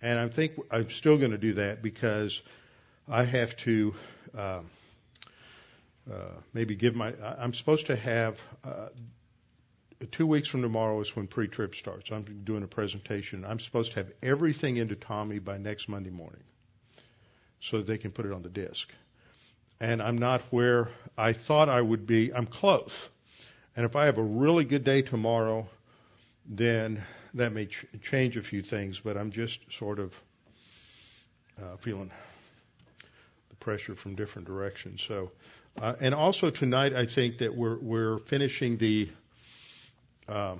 And 0.00 0.18
I 0.18 0.28
think 0.28 0.52
I'm 0.70 0.90
still 0.90 1.18
going 1.18 1.32
to 1.32 1.38
do 1.38 1.54
that 1.54 1.82
because 1.82 2.40
I 3.08 3.24
have 3.24 3.56
to 3.58 3.94
uh, 4.36 4.60
uh, 6.10 6.14
maybe 6.52 6.76
give 6.76 6.94
my. 6.94 7.12
I'm 7.38 7.54
supposed 7.54 7.86
to 7.86 7.96
have. 7.96 8.40
Uh, 8.64 8.88
two 10.12 10.26
weeks 10.26 10.46
from 10.48 10.62
tomorrow 10.62 11.00
is 11.00 11.14
when 11.16 11.26
pre 11.26 11.48
trip 11.48 11.74
starts. 11.74 12.10
I'm 12.10 12.42
doing 12.44 12.62
a 12.62 12.68
presentation. 12.68 13.44
I'm 13.44 13.58
supposed 13.58 13.92
to 13.92 14.00
have 14.00 14.12
everything 14.22 14.76
into 14.76 14.94
Tommy 14.94 15.38
by 15.38 15.58
next 15.58 15.88
Monday 15.88 16.10
morning, 16.10 16.42
so 17.60 17.78
that 17.78 17.86
they 17.86 17.98
can 17.98 18.12
put 18.12 18.24
it 18.24 18.32
on 18.32 18.42
the 18.42 18.48
disc. 18.48 18.88
And 19.80 20.02
I'm 20.02 20.18
not 20.18 20.42
where 20.50 20.88
I 21.16 21.32
thought 21.32 21.68
I 21.68 21.80
would 21.80 22.06
be. 22.06 22.32
I'm 22.32 22.46
close. 22.46 22.92
And 23.76 23.84
if 23.84 23.94
I 23.94 24.06
have 24.06 24.18
a 24.18 24.22
really 24.22 24.64
good 24.64 24.84
day 24.84 25.02
tomorrow, 25.02 25.68
then 26.46 27.04
that 27.38 27.52
may 27.52 27.66
ch- 27.66 27.86
change 28.02 28.36
a 28.36 28.42
few 28.42 28.62
things. 28.62 29.00
But 29.00 29.16
I'm 29.16 29.30
just 29.30 29.60
sort 29.72 29.98
of 29.98 30.14
uh, 31.60 31.76
feeling 31.78 32.10
the 33.50 33.56
pressure 33.56 33.94
from 33.94 34.14
different 34.14 34.46
directions. 34.46 35.02
So. 35.02 35.30
Uh, 35.80 35.94
and 36.00 36.12
also 36.12 36.50
tonight, 36.50 36.92
I 36.92 37.06
think 37.06 37.38
that 37.38 37.54
we're 37.54 37.78
we're 37.78 38.18
finishing 38.18 38.78
the 38.78 39.08
um, 40.28 40.58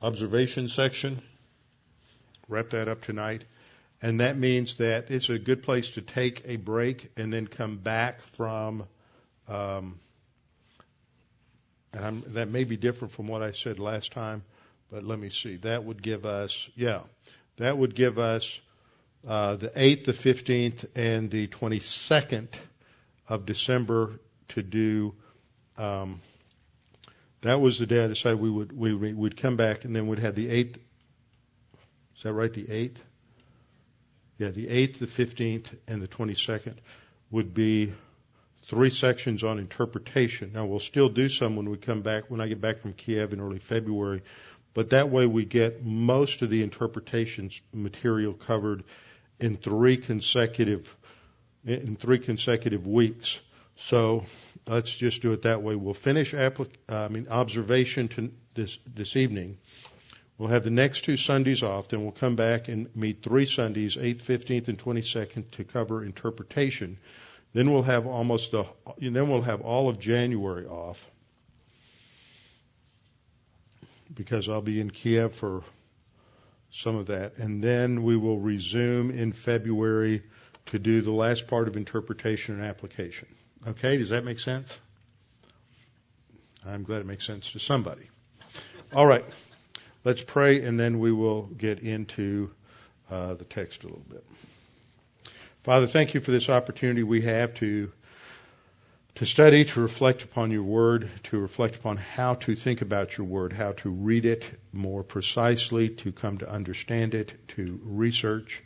observation 0.00 0.68
section. 0.68 1.20
Wrap 2.48 2.70
that 2.70 2.88
up 2.88 3.02
tonight, 3.02 3.44
and 4.00 4.20
that 4.20 4.38
means 4.38 4.76
that 4.76 5.10
it's 5.10 5.28
a 5.28 5.38
good 5.38 5.62
place 5.62 5.90
to 5.92 6.00
take 6.00 6.42
a 6.46 6.56
break 6.56 7.10
and 7.18 7.30
then 7.30 7.46
come 7.46 7.76
back 7.76 8.22
from. 8.22 8.84
Um, 9.46 10.00
and 11.92 12.04
I'm, 12.04 12.22
that 12.28 12.48
may 12.48 12.64
be 12.64 12.78
different 12.78 13.12
from 13.12 13.28
what 13.28 13.42
I 13.42 13.52
said 13.52 13.78
last 13.78 14.12
time, 14.12 14.42
but 14.90 15.04
let 15.04 15.18
me 15.18 15.30
see. 15.30 15.56
That 15.56 15.84
would 15.84 16.02
give 16.02 16.24
us, 16.24 16.68
yeah, 16.74 17.00
that 17.56 17.76
would 17.76 17.94
give 17.94 18.18
us 18.18 18.58
uh, 19.26 19.56
the 19.56 19.68
8th, 19.68 20.06
the 20.06 20.12
15th, 20.12 20.86
and 20.94 21.30
the 21.30 21.46
22nd 21.48 22.48
of 23.28 23.46
December 23.46 24.18
to 24.48 24.62
do. 24.62 25.14
Um, 25.76 26.20
that 27.42 27.60
was 27.60 27.78
the 27.78 27.86
day 27.86 28.02
I 28.02 28.08
decided 28.08 28.40
we 28.40 28.50
would 28.50 28.76
we 28.76 29.12
would 29.12 29.36
come 29.36 29.56
back, 29.56 29.84
and 29.84 29.94
then 29.94 30.08
we'd 30.08 30.18
have 30.18 30.34
the 30.34 30.48
eighth. 30.48 30.78
Is 32.16 32.22
that 32.22 32.32
right? 32.32 32.52
The 32.52 32.68
eighth. 32.68 33.00
Yeah, 34.38 34.50
the 34.50 34.68
eighth, 34.68 34.98
the 34.98 35.06
fifteenth, 35.06 35.72
and 35.86 36.02
the 36.02 36.08
twenty-second 36.08 36.80
would 37.30 37.54
be 37.54 37.92
three 38.68 38.90
sections 38.90 39.44
on 39.44 39.58
interpretation. 39.58 40.52
Now 40.52 40.66
we'll 40.66 40.80
still 40.80 41.08
do 41.08 41.28
some 41.28 41.56
when 41.56 41.70
we 41.70 41.76
come 41.76 42.02
back 42.02 42.24
when 42.28 42.40
I 42.40 42.48
get 42.48 42.60
back 42.60 42.80
from 42.80 42.92
Kiev 42.92 43.32
in 43.32 43.40
early 43.40 43.58
February, 43.58 44.22
but 44.78 44.90
that 44.90 45.10
way 45.10 45.26
we 45.26 45.44
get 45.44 45.84
most 45.84 46.40
of 46.40 46.50
the 46.50 46.62
interpretations 46.62 47.60
material 47.72 48.32
covered 48.32 48.84
in 49.40 49.56
three 49.56 49.96
consecutive 49.96 50.96
in 51.64 51.96
three 51.96 52.20
consecutive 52.20 52.86
weeks. 52.86 53.40
So 53.74 54.24
let's 54.68 54.96
just 54.96 55.20
do 55.20 55.32
it 55.32 55.42
that 55.42 55.64
way. 55.64 55.74
We'll 55.74 55.94
finish 55.94 56.32
applic- 56.32 56.76
I 56.88 57.08
mean 57.08 57.26
observation 57.28 58.36
this 58.54 58.78
this 58.86 59.16
evening. 59.16 59.58
We'll 60.38 60.50
have 60.50 60.62
the 60.62 60.70
next 60.70 61.02
two 61.04 61.16
Sundays 61.16 61.64
off, 61.64 61.88
then 61.88 62.04
we'll 62.04 62.12
come 62.12 62.36
back 62.36 62.68
and 62.68 62.94
meet 62.94 63.24
three 63.24 63.46
Sundays, 63.46 63.96
8th, 63.96 64.22
15th, 64.22 64.68
and 64.68 64.78
22nd, 64.78 65.50
to 65.50 65.64
cover 65.64 66.04
interpretation. 66.04 66.98
Then 67.52 67.72
we'll 67.72 67.82
have 67.82 68.06
almost 68.06 68.52
the 68.52 68.64
then 69.00 69.28
we'll 69.28 69.42
have 69.42 69.60
all 69.60 69.88
of 69.88 69.98
January 69.98 70.66
off 70.66 71.04
because 74.12 74.48
I'll 74.48 74.62
be 74.62 74.80
in 74.80 74.90
Kiev 74.90 75.34
for 75.34 75.62
some 76.70 76.96
of 76.96 77.06
that, 77.06 77.38
and 77.38 77.62
then 77.62 78.02
we 78.02 78.16
will 78.16 78.38
resume 78.38 79.10
in 79.10 79.32
February 79.32 80.22
to 80.66 80.78
do 80.78 81.00
the 81.00 81.12
last 81.12 81.46
part 81.46 81.66
of 81.66 81.76
interpretation 81.76 82.56
and 82.56 82.64
application. 82.64 83.28
Okay, 83.66 83.96
does 83.96 84.10
that 84.10 84.24
make 84.24 84.38
sense? 84.38 84.78
I'm 86.66 86.82
glad 86.82 87.00
it 87.00 87.06
makes 87.06 87.26
sense 87.26 87.52
to 87.52 87.58
somebody. 87.58 88.08
All 88.92 89.06
right, 89.06 89.24
let's 90.04 90.22
pray 90.22 90.62
and 90.62 90.78
then 90.78 90.98
we 90.98 91.12
will 91.12 91.42
get 91.42 91.80
into 91.80 92.50
uh, 93.10 93.34
the 93.34 93.44
text 93.44 93.84
a 93.84 93.86
little 93.86 94.04
bit. 94.08 94.24
Father, 95.62 95.86
thank 95.86 96.14
you 96.14 96.20
for 96.20 96.30
this 96.30 96.48
opportunity 96.48 97.02
we 97.02 97.22
have 97.22 97.54
to 97.54 97.92
to 99.18 99.26
study, 99.26 99.64
to 99.64 99.80
reflect 99.80 100.22
upon 100.22 100.52
your 100.52 100.62
word, 100.62 101.10
to 101.24 101.40
reflect 101.40 101.74
upon 101.74 101.96
how 101.96 102.34
to 102.34 102.54
think 102.54 102.82
about 102.82 103.18
your 103.18 103.26
word, 103.26 103.52
how 103.52 103.72
to 103.72 103.90
read 103.90 104.24
it 104.24 104.44
more 104.72 105.02
precisely, 105.02 105.88
to 105.88 106.12
come 106.12 106.38
to 106.38 106.48
understand 106.48 107.14
it, 107.14 107.32
to 107.48 107.80
research, 107.82 108.62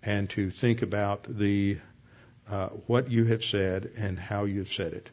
and 0.00 0.30
to 0.30 0.52
think 0.52 0.82
about 0.82 1.26
the 1.28 1.78
uh, 2.48 2.68
what 2.86 3.10
you 3.10 3.24
have 3.24 3.42
said 3.42 3.90
and 3.96 4.16
how 4.20 4.44
you 4.44 4.60
have 4.60 4.68
said 4.68 4.92
it. 4.92 5.10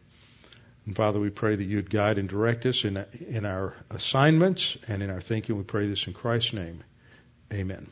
And 0.85 0.96
Father, 0.96 1.19
we 1.19 1.31
pray 1.31 1.56
that 1.56 1.63
you'd 1.63 1.90
guide 1.90 2.19
and 2.19 2.29
direct 2.29 2.67
us 2.67 2.85
in, 2.85 3.03
in 3.28 3.44
our 3.44 3.73
assignments 3.90 4.78
and 4.88 5.02
in 5.02 5.09
our 5.09 5.19
thinking. 5.19 5.57
We 5.57 5.63
pray 5.63 5.88
this 5.88 6.06
in 6.06 6.13
Christ's 6.13 6.53
name. 6.53 6.84
Amen. 7.52 7.90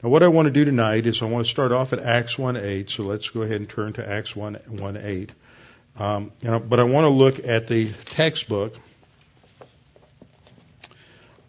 Now, 0.00 0.08
what 0.08 0.22
I 0.22 0.28
want 0.28 0.46
to 0.46 0.52
do 0.52 0.64
tonight 0.64 1.04
is 1.04 1.20
I 1.20 1.24
want 1.24 1.46
to 1.46 1.50
start 1.50 1.72
off 1.72 1.92
at 1.92 1.98
Acts 1.98 2.36
1:8. 2.36 2.90
So 2.90 3.02
let's 3.02 3.28
go 3.28 3.42
ahead 3.42 3.56
and 3.56 3.68
turn 3.68 3.94
to 3.94 4.08
Acts 4.08 4.34
1:8. 4.34 5.30
Um, 5.98 6.32
but 6.42 6.80
I 6.80 6.84
want 6.84 7.04
to 7.04 7.10
look 7.10 7.46
at 7.46 7.68
the 7.68 7.92
textbook, 8.06 8.74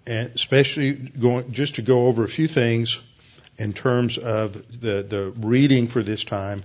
and 0.06 0.32
especially 0.36 0.92
going 0.94 1.54
just 1.54 1.76
to 1.76 1.82
go 1.82 2.08
over 2.08 2.24
a 2.24 2.28
few 2.28 2.48
things 2.48 3.00
in 3.58 3.74
terms 3.74 4.18
of 4.18 4.54
the, 4.82 5.04
the 5.04 5.34
reading 5.38 5.88
for 5.88 6.04
this 6.04 6.24
time 6.24 6.64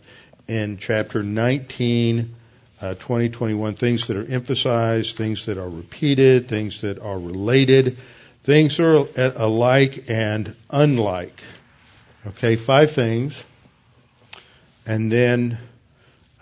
in 0.48 0.78
chapter 0.78 1.22
19, 1.22 2.34
uh, 2.80 2.94
20, 2.94 3.28
21, 3.28 3.74
things 3.74 4.06
that 4.06 4.16
are 4.16 4.24
emphasized, 4.24 5.16
things 5.16 5.46
that 5.46 5.58
are 5.58 5.68
repeated, 5.68 6.48
things 6.48 6.80
that 6.80 6.98
are 6.98 7.18
related, 7.18 7.98
things 8.44 8.76
that 8.78 8.86
are 8.86 9.32
alike 9.36 10.04
and 10.08 10.56
unlike. 10.70 11.40
Okay, 12.26 12.56
five 12.56 12.92
things. 12.92 13.42
And 14.86 15.12
then 15.12 15.58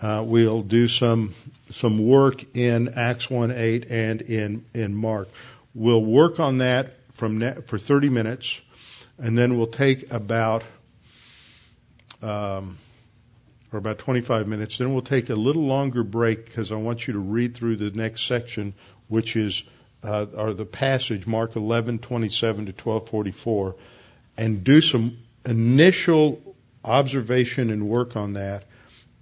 uh, 0.01 0.23
we'll 0.25 0.61
do 0.61 0.87
some 0.87 1.33
some 1.71 2.05
work 2.05 2.55
in 2.55 2.93
Acts 2.95 3.29
1 3.29 3.51
8 3.51 3.91
and 3.91 4.21
in, 4.21 4.65
in 4.73 4.95
Mark. 4.95 5.29
We'll 5.73 6.03
work 6.03 6.39
on 6.39 6.59
that 6.59 6.93
from 7.15 7.63
for 7.63 7.77
30 7.77 8.09
minutes 8.09 8.61
and 9.17 9.37
then 9.37 9.57
we'll 9.57 9.67
take 9.67 10.11
about 10.11 10.63
um, 12.21 12.77
or 13.71 13.79
about 13.79 13.99
25 13.99 14.47
minutes. 14.47 14.77
Then 14.77 14.93
we'll 14.93 15.01
take 15.01 15.29
a 15.29 15.35
little 15.35 15.65
longer 15.65 16.03
break 16.03 16.45
because 16.45 16.71
I 16.71 16.75
want 16.75 17.07
you 17.07 17.13
to 17.13 17.19
read 17.19 17.55
through 17.55 17.77
the 17.77 17.91
next 17.91 18.25
section, 18.25 18.73
which 19.07 19.35
is 19.35 19.63
uh, 20.03 20.25
or 20.35 20.53
the 20.53 20.65
passage 20.65 21.25
Mark 21.25 21.53
11:27 21.53 22.67
to 22.67 22.73
12:44, 22.73 23.75
and 24.37 24.63
do 24.63 24.81
some 24.81 25.17
initial 25.45 26.55
observation 26.83 27.69
and 27.69 27.89
work 27.89 28.15
on 28.15 28.33
that, 28.33 28.63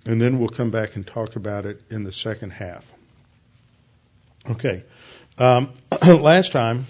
and 0.05 0.21
then 0.21 0.39
we'll 0.39 0.49
come 0.49 0.71
back 0.71 0.95
and 0.95 1.05
talk 1.05 1.35
about 1.35 1.65
it 1.65 1.81
in 1.89 2.03
the 2.03 2.11
second 2.11 2.51
half. 2.51 2.85
Okay. 4.49 4.83
Um, 5.37 5.73
last 6.07 6.51
time 6.51 6.85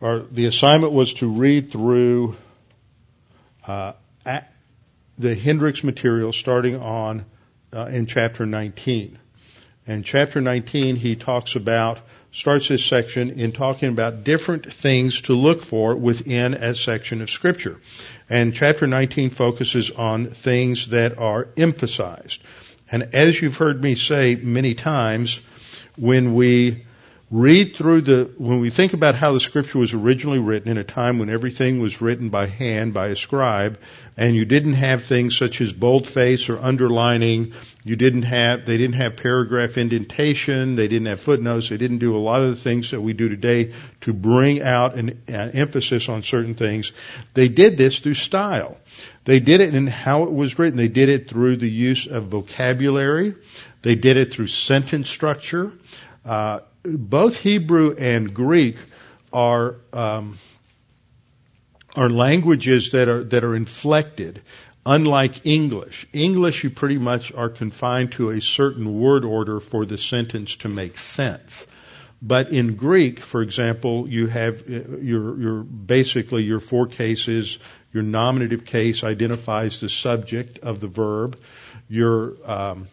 or 0.00 0.24
the 0.30 0.46
assignment 0.46 0.92
was 0.92 1.14
to 1.14 1.28
read 1.28 1.70
through 1.70 2.36
uh, 3.66 3.92
the 5.18 5.34
Hendricks 5.34 5.84
material 5.84 6.32
starting 6.32 6.76
on 6.76 7.26
uh, 7.72 7.86
in 7.86 8.06
chapter 8.06 8.46
19. 8.46 9.18
And 9.86 10.04
chapter 10.04 10.40
19, 10.40 10.96
he 10.96 11.16
talks 11.16 11.56
about 11.56 12.00
starts 12.32 12.68
this 12.68 12.84
section 12.84 13.30
in 13.40 13.52
talking 13.52 13.88
about 13.88 14.24
different 14.24 14.72
things 14.72 15.22
to 15.22 15.34
look 15.34 15.62
for 15.62 15.96
within 15.96 16.54
a 16.54 16.74
section 16.74 17.22
of 17.22 17.30
scripture. 17.30 17.80
And 18.30 18.54
chapter 18.54 18.86
19 18.86 19.30
focuses 19.30 19.90
on 19.90 20.30
things 20.30 20.88
that 20.88 21.18
are 21.18 21.48
emphasized. 21.56 22.40
And 22.90 23.10
as 23.12 23.42
you've 23.42 23.56
heard 23.56 23.82
me 23.82 23.96
say 23.96 24.36
many 24.36 24.74
times, 24.74 25.40
when 25.96 26.34
we 26.34 26.86
read 27.30 27.76
through 27.76 28.00
the, 28.00 28.30
when 28.38 28.58
we 28.58 28.70
think 28.70 28.92
about 28.92 29.14
how 29.14 29.32
the 29.32 29.38
scripture 29.38 29.78
was 29.78 29.94
originally 29.94 30.40
written 30.40 30.68
in 30.68 30.78
a 30.78 30.84
time 30.84 31.20
when 31.20 31.30
everything 31.30 31.78
was 31.78 32.00
written 32.00 32.28
by 32.28 32.46
hand 32.46 32.92
by 32.92 33.06
a 33.06 33.16
scribe, 33.16 33.78
and 34.16 34.34
you 34.34 34.44
didn't 34.44 34.74
have 34.74 35.04
things 35.04 35.36
such 35.36 35.60
as 35.60 35.72
boldface 35.72 36.48
or 36.48 36.58
underlining, 36.58 37.52
you 37.84 37.94
didn't 37.94 38.22
have, 38.22 38.66
they 38.66 38.76
didn't 38.76 38.96
have 38.96 39.16
paragraph 39.16 39.78
indentation, 39.78 40.74
they 40.74 40.88
didn't 40.88 41.06
have 41.06 41.20
footnotes, 41.20 41.68
they 41.68 41.76
didn't 41.76 41.98
do 41.98 42.16
a 42.16 42.18
lot 42.18 42.42
of 42.42 42.50
the 42.50 42.60
things 42.60 42.90
that 42.90 43.00
we 43.00 43.12
do 43.12 43.28
today 43.28 43.74
to 44.00 44.12
bring 44.12 44.60
out 44.60 44.96
an, 44.96 45.22
an 45.28 45.50
emphasis 45.50 46.08
on 46.08 46.24
certain 46.24 46.56
things. 46.56 46.92
They 47.34 47.48
did 47.48 47.76
this 47.76 48.00
through 48.00 48.14
style. 48.14 48.76
They 49.24 49.38
did 49.38 49.60
it 49.60 49.72
in 49.72 49.86
how 49.86 50.24
it 50.24 50.32
was 50.32 50.58
written. 50.58 50.76
They 50.76 50.88
did 50.88 51.08
it 51.08 51.30
through 51.30 51.58
the 51.58 51.70
use 51.70 52.08
of 52.08 52.24
vocabulary. 52.24 53.36
They 53.82 53.94
did 53.94 54.16
it 54.16 54.34
through 54.34 54.48
sentence 54.48 55.08
structure. 55.08 55.72
Uh, 56.24 56.60
both 56.82 57.36
Hebrew 57.36 57.94
and 57.96 58.32
Greek 58.34 58.76
are 59.32 59.76
um, 59.92 60.38
are 61.94 62.10
languages 62.10 62.90
that 62.92 63.08
are 63.08 63.24
that 63.24 63.44
are 63.44 63.54
inflected. 63.54 64.42
Unlike 64.86 65.44
English, 65.44 66.06
English 66.12 66.64
you 66.64 66.70
pretty 66.70 66.96
much 66.96 67.32
are 67.34 67.50
confined 67.50 68.12
to 68.12 68.30
a 68.30 68.40
certain 68.40 68.98
word 68.98 69.24
order 69.26 69.60
for 69.60 69.84
the 69.84 69.98
sentence 69.98 70.56
to 70.56 70.68
make 70.68 70.96
sense. 70.96 71.66
But 72.22 72.50
in 72.50 72.76
Greek, 72.76 73.20
for 73.20 73.42
example, 73.42 74.08
you 74.08 74.26
have 74.26 74.62
uh, 74.62 74.98
your, 75.00 75.40
your 75.40 75.62
basically 75.62 76.44
your 76.44 76.60
four 76.60 76.86
cases. 76.86 77.58
Your 77.92 78.02
nominative 78.02 78.64
case 78.64 79.04
identifies 79.04 79.80
the 79.80 79.88
subject 79.88 80.58
of 80.60 80.80
the 80.80 80.86
verb. 80.86 81.38
Your 81.88 82.36
um, 82.48 82.88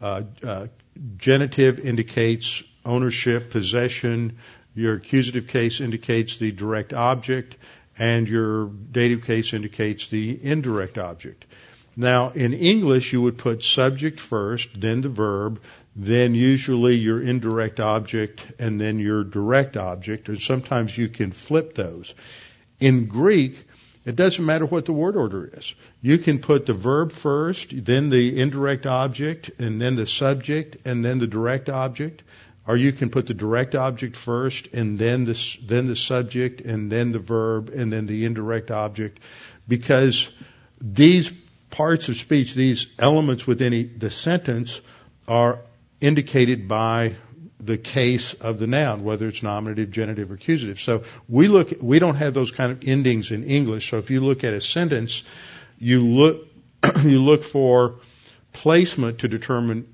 uh, 0.00 0.22
uh, 0.42 0.66
genitive 1.16 1.80
indicates 1.80 2.62
ownership, 2.88 3.50
possession. 3.50 4.38
Your 4.74 4.94
accusative 4.94 5.46
case 5.46 5.80
indicates 5.80 6.38
the 6.38 6.50
direct 6.52 6.92
object, 6.92 7.56
and 7.98 8.28
your 8.28 8.66
dative 8.66 9.24
case 9.24 9.52
indicates 9.52 10.08
the 10.08 10.38
indirect 10.42 10.98
object. 10.98 11.44
Now, 11.96 12.30
in 12.30 12.52
English, 12.52 13.12
you 13.12 13.22
would 13.22 13.38
put 13.38 13.64
subject 13.64 14.20
first, 14.20 14.68
then 14.80 15.00
the 15.00 15.08
verb, 15.08 15.60
then 15.96 16.34
usually 16.34 16.94
your 16.94 17.20
indirect 17.20 17.80
object, 17.80 18.46
and 18.58 18.80
then 18.80 19.00
your 19.00 19.24
direct 19.24 19.76
object, 19.76 20.28
and 20.28 20.40
sometimes 20.40 20.96
you 20.96 21.08
can 21.08 21.32
flip 21.32 21.74
those. 21.74 22.14
In 22.78 23.06
Greek, 23.06 23.64
it 24.04 24.14
doesn't 24.14 24.46
matter 24.46 24.64
what 24.64 24.86
the 24.86 24.92
word 24.92 25.16
order 25.16 25.50
is. 25.54 25.74
You 26.00 26.18
can 26.18 26.38
put 26.38 26.66
the 26.66 26.72
verb 26.72 27.10
first, 27.10 27.84
then 27.84 28.10
the 28.10 28.40
indirect 28.40 28.86
object, 28.86 29.50
and 29.58 29.82
then 29.82 29.96
the 29.96 30.06
subject, 30.06 30.76
and 30.84 31.04
then 31.04 31.18
the 31.18 31.26
direct 31.26 31.68
object. 31.68 32.22
Or 32.68 32.76
you 32.76 32.92
can 32.92 33.08
put 33.08 33.26
the 33.26 33.32
direct 33.32 33.74
object 33.74 34.14
first, 34.14 34.68
and 34.74 34.98
then 34.98 35.24
the, 35.24 35.58
then 35.66 35.86
the 35.86 35.96
subject, 35.96 36.60
and 36.60 36.92
then 36.92 37.12
the 37.12 37.18
verb, 37.18 37.70
and 37.70 37.90
then 37.90 38.06
the 38.06 38.26
indirect 38.26 38.70
object. 38.70 39.20
Because 39.66 40.28
these 40.78 41.32
parts 41.70 42.10
of 42.10 42.16
speech, 42.16 42.52
these 42.52 42.86
elements 42.98 43.46
within 43.46 43.94
the 43.96 44.10
sentence, 44.10 44.82
are 45.26 45.60
indicated 46.02 46.68
by 46.68 47.16
the 47.58 47.78
case 47.78 48.34
of 48.34 48.58
the 48.58 48.66
noun, 48.66 49.02
whether 49.02 49.26
it's 49.26 49.42
nominative, 49.42 49.90
genitive, 49.90 50.30
or 50.30 50.34
accusative. 50.34 50.78
So 50.78 51.04
we 51.26 51.48
look, 51.48 51.72
we 51.80 51.98
don't 51.98 52.16
have 52.16 52.34
those 52.34 52.50
kind 52.50 52.70
of 52.70 52.86
endings 52.86 53.30
in 53.30 53.44
English. 53.44 53.88
So 53.88 53.96
if 53.96 54.10
you 54.10 54.20
look 54.20 54.44
at 54.44 54.52
a 54.52 54.60
sentence, 54.60 55.22
you 55.78 56.06
look, 56.06 56.46
you 57.02 57.24
look 57.24 57.44
for 57.44 57.96
placement 58.52 59.20
to 59.20 59.28
determine 59.28 59.88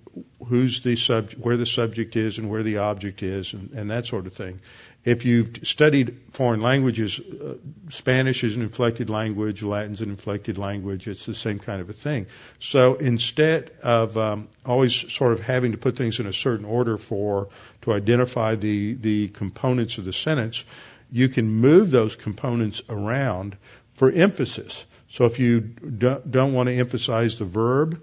who's 0.44 0.80
the 0.80 0.96
subject, 0.96 1.40
where 1.40 1.56
the 1.56 1.66
subject 1.66 2.16
is 2.16 2.38
and 2.38 2.50
where 2.50 2.62
the 2.62 2.78
object 2.78 3.22
is 3.22 3.52
and, 3.52 3.70
and 3.72 3.90
that 3.90 4.06
sort 4.06 4.26
of 4.26 4.34
thing 4.34 4.60
if 5.04 5.26
you've 5.26 5.60
studied 5.64 6.18
foreign 6.30 6.62
languages, 6.62 7.20
uh, 7.20 7.54
Spanish 7.90 8.42
is 8.42 8.56
an 8.56 8.62
inflected 8.62 9.10
language, 9.10 9.62
Latin's 9.62 10.00
an 10.00 10.08
inflected 10.08 10.56
language. 10.56 11.06
It's 11.06 11.26
the 11.26 11.34
same 11.34 11.58
kind 11.58 11.82
of 11.82 11.90
a 11.90 11.92
thing. 11.92 12.26
So 12.58 12.94
instead 12.94 13.70
of 13.82 14.16
um, 14.16 14.48
always 14.64 15.12
sort 15.12 15.32
of 15.32 15.40
having 15.40 15.72
to 15.72 15.78
put 15.78 15.96
things 15.96 16.20
in 16.20 16.26
a 16.26 16.32
certain 16.32 16.64
order 16.64 16.96
for 16.96 17.48
to 17.82 17.92
identify 17.92 18.54
the 18.54 18.94
the 18.94 19.28
components 19.28 19.98
of 19.98 20.06
the 20.06 20.12
sentence, 20.12 20.64
you 21.12 21.28
can 21.28 21.48
move 21.48 21.90
those 21.90 22.16
components 22.16 22.82
around 22.88 23.56
for 23.94 24.10
emphasis. 24.10 24.84
So 25.10 25.26
if 25.26 25.38
you 25.38 25.60
don't 25.60 26.54
want 26.54 26.68
to 26.70 26.74
emphasize 26.74 27.38
the 27.38 27.44
verb, 27.44 28.02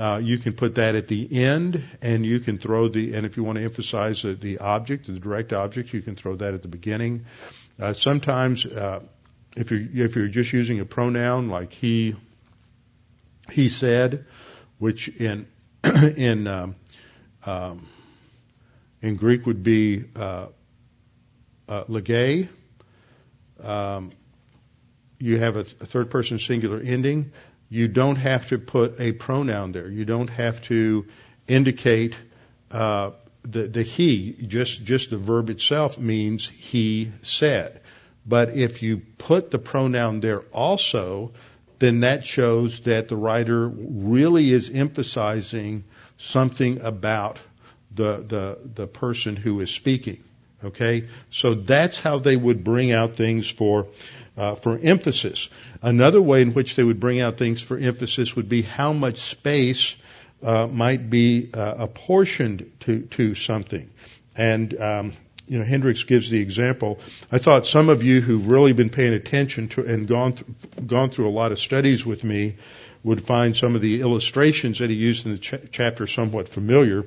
uh, 0.00 0.16
you 0.16 0.38
can 0.38 0.54
put 0.54 0.76
that 0.76 0.94
at 0.94 1.08
the 1.08 1.44
end, 1.44 1.84
and 2.00 2.24
you 2.24 2.40
can 2.40 2.56
throw 2.56 2.88
the. 2.88 3.12
And 3.14 3.26
if 3.26 3.36
you 3.36 3.44
want 3.44 3.58
to 3.58 3.64
emphasize 3.64 4.22
the, 4.22 4.32
the 4.32 4.58
object, 4.58 5.06
the 5.06 5.18
direct 5.18 5.52
object, 5.52 5.92
you 5.92 6.00
can 6.00 6.16
throw 6.16 6.36
that 6.36 6.54
at 6.54 6.62
the 6.62 6.68
beginning. 6.68 7.26
Uh, 7.78 7.92
sometimes, 7.92 8.64
uh, 8.64 9.00
if 9.56 9.70
you're 9.70 10.06
if 10.06 10.16
you're 10.16 10.28
just 10.28 10.54
using 10.54 10.80
a 10.80 10.86
pronoun 10.86 11.50
like 11.50 11.74
he, 11.74 12.16
he 13.50 13.68
said, 13.68 14.24
which 14.78 15.08
in 15.08 15.46
in 15.84 16.46
um, 16.46 16.76
um, 17.44 17.86
in 19.02 19.16
Greek 19.16 19.44
would 19.44 19.62
be 19.62 20.04
uh, 20.16 20.46
uh, 21.68 21.84
legay. 21.84 22.48
Um, 23.62 24.12
you 25.18 25.38
have 25.38 25.56
a, 25.56 25.66
a 25.80 25.84
third 25.84 26.08
person 26.08 26.38
singular 26.38 26.80
ending 26.80 27.32
you 27.70 27.86
don't 27.86 28.16
have 28.16 28.48
to 28.48 28.58
put 28.58 29.00
a 29.00 29.12
pronoun 29.12 29.72
there. 29.72 29.88
You 29.88 30.04
don't 30.04 30.28
have 30.28 30.60
to 30.62 31.06
indicate 31.46 32.16
uh, 32.70 33.12
the, 33.44 33.68
the 33.68 33.82
he. 33.82 34.32
Just 34.32 34.84
just 34.84 35.10
the 35.10 35.16
verb 35.16 35.48
itself 35.48 35.98
means 35.98 36.46
he 36.48 37.12
said. 37.22 37.80
But 38.26 38.50
if 38.50 38.82
you 38.82 38.98
put 39.18 39.50
the 39.50 39.58
pronoun 39.58 40.20
there 40.20 40.40
also, 40.52 41.32
then 41.78 42.00
that 42.00 42.26
shows 42.26 42.80
that 42.80 43.08
the 43.08 43.16
writer 43.16 43.68
really 43.68 44.50
is 44.50 44.68
emphasizing 44.68 45.84
something 46.18 46.80
about 46.80 47.38
the 47.94 48.24
the 48.26 48.58
the 48.74 48.86
person 48.86 49.36
who 49.36 49.60
is 49.60 49.70
speaking. 49.70 50.22
Okay, 50.62 51.08
so 51.30 51.54
that's 51.54 51.98
how 51.98 52.18
they 52.18 52.36
would 52.36 52.62
bring 52.62 52.92
out 52.92 53.16
things 53.16 53.48
for 53.48 53.86
uh, 54.40 54.54
for 54.54 54.78
emphasis. 54.78 55.50
Another 55.82 56.22
way 56.22 56.40
in 56.40 56.54
which 56.54 56.74
they 56.74 56.82
would 56.82 56.98
bring 56.98 57.20
out 57.20 57.36
things 57.36 57.60
for 57.60 57.76
emphasis 57.76 58.34
would 58.34 58.48
be 58.48 58.62
how 58.62 58.94
much 58.94 59.18
space 59.18 59.94
uh, 60.42 60.66
might 60.66 61.10
be 61.10 61.50
uh, 61.52 61.74
apportioned 61.78 62.72
to 62.80 63.02
to 63.16 63.34
something. 63.34 63.90
And 64.34 64.80
um, 64.80 65.12
you 65.46 65.58
know, 65.58 65.64
Hendricks 65.64 66.04
gives 66.04 66.30
the 66.30 66.40
example. 66.40 67.00
I 67.30 67.36
thought 67.36 67.66
some 67.66 67.90
of 67.90 68.02
you 68.02 68.22
who've 68.22 68.46
really 68.46 68.72
been 68.72 68.88
paying 68.88 69.12
attention 69.12 69.68
to 69.70 69.84
and 69.84 70.08
gone 70.08 70.32
th- 70.32 70.86
gone 70.86 71.10
through 71.10 71.28
a 71.28 71.36
lot 71.42 71.52
of 71.52 71.58
studies 71.58 72.06
with 72.06 72.24
me 72.24 72.56
would 73.02 73.20
find 73.20 73.54
some 73.54 73.74
of 73.74 73.82
the 73.82 74.00
illustrations 74.00 74.78
that 74.78 74.88
he 74.88 74.96
used 74.96 75.26
in 75.26 75.32
the 75.32 75.38
ch- 75.38 75.70
chapter 75.70 76.06
somewhat 76.06 76.48
familiar. 76.48 77.04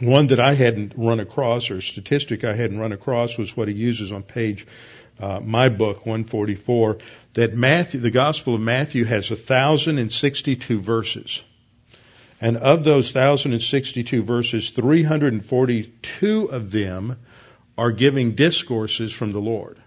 One 0.00 0.28
that 0.28 0.38
I 0.38 0.54
hadn't 0.54 0.92
run 0.96 1.18
across, 1.18 1.72
or 1.72 1.80
statistic 1.80 2.44
I 2.44 2.54
hadn't 2.54 2.78
run 2.78 2.92
across, 2.92 3.36
was 3.36 3.56
what 3.56 3.66
he 3.66 3.74
uses 3.74 4.12
on 4.12 4.22
page 4.22 4.64
uh, 5.20 5.40
my 5.40 5.68
book 5.68 6.06
144 6.06 6.98
that 7.34 7.54
Matthew, 7.54 8.00
the 8.00 8.10
Gospel 8.10 8.54
of 8.54 8.60
Matthew, 8.60 9.04
has 9.04 9.30
1,062 9.30 10.80
verses. 10.80 11.42
And 12.40 12.56
of 12.56 12.84
those 12.84 13.12
1,062 13.12 14.22
verses, 14.22 14.70
342 14.70 16.44
of 16.44 16.70
them 16.70 17.16
are 17.76 17.92
giving 17.92 18.34
discourses 18.34 19.12
from 19.12 19.32
the 19.32 19.40
Lord. 19.40 19.78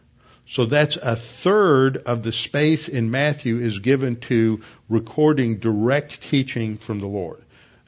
So 0.48 0.66
that's 0.66 0.98
a 0.98 1.16
third 1.16 1.98
of 1.98 2.24
the 2.24 2.32
space 2.32 2.90
in 2.90 3.12
Matthew 3.12 3.60
is 3.60 3.80
given 3.80 4.18
to 4.22 4.62
recording 4.90 5.60
direct 5.60 6.22
teaching 6.22 6.78
from 6.78 7.00
the 7.00 7.08
Lord. 7.08 7.42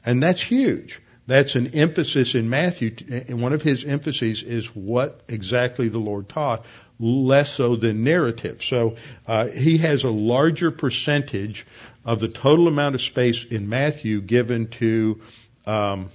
And 0.04 0.22
that's 0.22 0.40
huge. 0.40 1.00
That's 1.26 1.56
an 1.56 1.74
emphasis 1.74 2.34
in 2.34 2.50
Matthew. 2.50 2.94
And 3.10 3.42
one 3.42 3.52
of 3.52 3.62
his 3.62 3.84
emphases 3.84 4.42
is 4.42 4.66
what 4.66 5.22
exactly 5.28 5.88
the 5.88 5.98
Lord 5.98 6.28
taught, 6.28 6.64
less 6.98 7.52
so 7.52 7.76
than 7.76 8.04
narrative. 8.04 8.62
So 8.62 8.96
uh, 9.26 9.48
he 9.48 9.78
has 9.78 10.04
a 10.04 10.10
larger 10.10 10.70
percentage 10.70 11.66
of 12.04 12.20
the 12.20 12.28
total 12.28 12.68
amount 12.68 12.94
of 12.94 13.00
space 13.00 13.44
in 13.44 13.68
Matthew 13.68 14.20
given 14.20 14.68
to. 14.68 15.20
Um, 15.66 16.10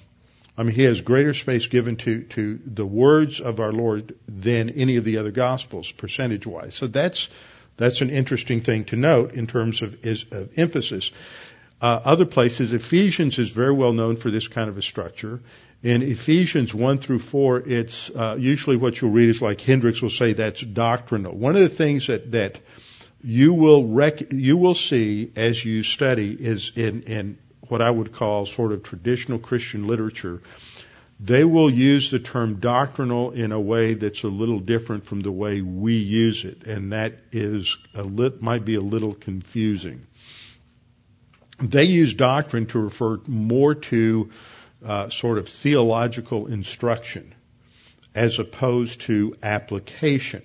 I 0.58 0.64
mean, 0.64 0.76
he 0.76 0.84
has 0.84 1.00
greater 1.00 1.34
space 1.34 1.68
given 1.68 1.96
to 1.98 2.24
to 2.24 2.60
the 2.66 2.86
words 2.86 3.40
of 3.40 3.62
our 3.62 3.72
Lord 3.72 4.16
than 4.28 4.70
any 4.70 4.98
of 4.98 5.06
the 5.06 5.18
other 5.18 5.32
Gospels, 5.32 5.90
percentage 5.92 6.46
wise. 6.46 6.76
So 6.76 6.88
that's 6.88 7.30
that's 7.80 8.02
an 8.02 8.10
interesting 8.10 8.60
thing 8.60 8.84
to 8.86 8.98
note 8.98 9.34
in 9.34 9.48
terms 9.48 9.82
of, 9.82 10.06
is, 10.06 10.26
of 10.32 10.50
emphasis. 10.58 11.12
Uh, 11.82 12.02
other 12.04 12.26
places, 12.26 12.74
Ephesians 12.74 13.40
is 13.40 13.52
very 13.52 13.74
well 13.74 13.94
known 13.94 14.18
for 14.18 14.30
this 14.30 14.50
kind 14.50 14.70
of 14.70 14.78
a 14.78 14.82
structure. 14.82 15.40
In 15.82 16.02
Ephesians 16.02 16.74
1 16.74 16.98
through 16.98 17.20
4, 17.20 17.60
it's 17.70 18.10
uh, 18.10 18.36
usually 18.38 18.76
what 18.76 19.00
you'll 19.00 19.12
read 19.12 19.30
is 19.30 19.42
like 19.42 19.62
Hendricks 19.62 20.02
will 20.02 20.10
say 20.10 20.34
that's 20.34 20.62
doctrinal. 20.62 21.34
One 21.34 21.56
of 21.56 21.62
the 21.62 21.70
things 21.70 22.08
that, 22.08 22.34
that 22.34 22.60
you 23.24 23.54
will 23.54 23.88
rec- 23.88 24.34
you 24.34 24.58
will 24.58 24.74
see 24.74 25.32
as 25.38 25.64
you 25.64 25.84
study 25.84 26.36
is 26.38 26.74
in, 26.76 27.04
in 27.04 27.38
what 27.70 27.82
I 27.82 27.90
would 27.90 28.12
call 28.12 28.46
sort 28.46 28.74
of 28.74 28.84
traditional 28.84 29.40
Christian 29.40 29.88
literature, 29.88 30.42
they 31.18 31.46
will 31.46 31.70
use 31.70 32.12
the 32.12 32.20
term 32.20 32.60
doctrinal 32.60 33.32
in 33.32 33.54
a 33.54 33.60
way 33.60 33.94
that's 33.94 34.24
a 34.24 34.28
little 34.28 34.60
different 34.60 35.06
from 35.06 35.22
the 35.22 35.32
way 35.32 35.62
we 35.62 35.96
use 35.96 36.44
it, 36.44 36.64
and 36.64 36.92
that 36.92 37.20
is 37.32 37.78
a 37.94 38.04
lit, 38.04 38.42
might 38.42 38.66
be 38.66 38.76
a 38.76 38.82
little 38.82 39.14
confusing 39.14 40.06
they 41.62 41.84
use 41.84 42.14
doctrine 42.14 42.66
to 42.68 42.80
refer 42.80 43.20
more 43.28 43.76
to 43.76 44.30
uh, 44.86 45.10
sort 45.10 45.38
of 45.38 45.50
theological 45.50 46.48
instruction 46.48 47.34
as 48.16 48.40
opposed 48.40 49.02
to 49.02 49.36
application. 49.44 50.44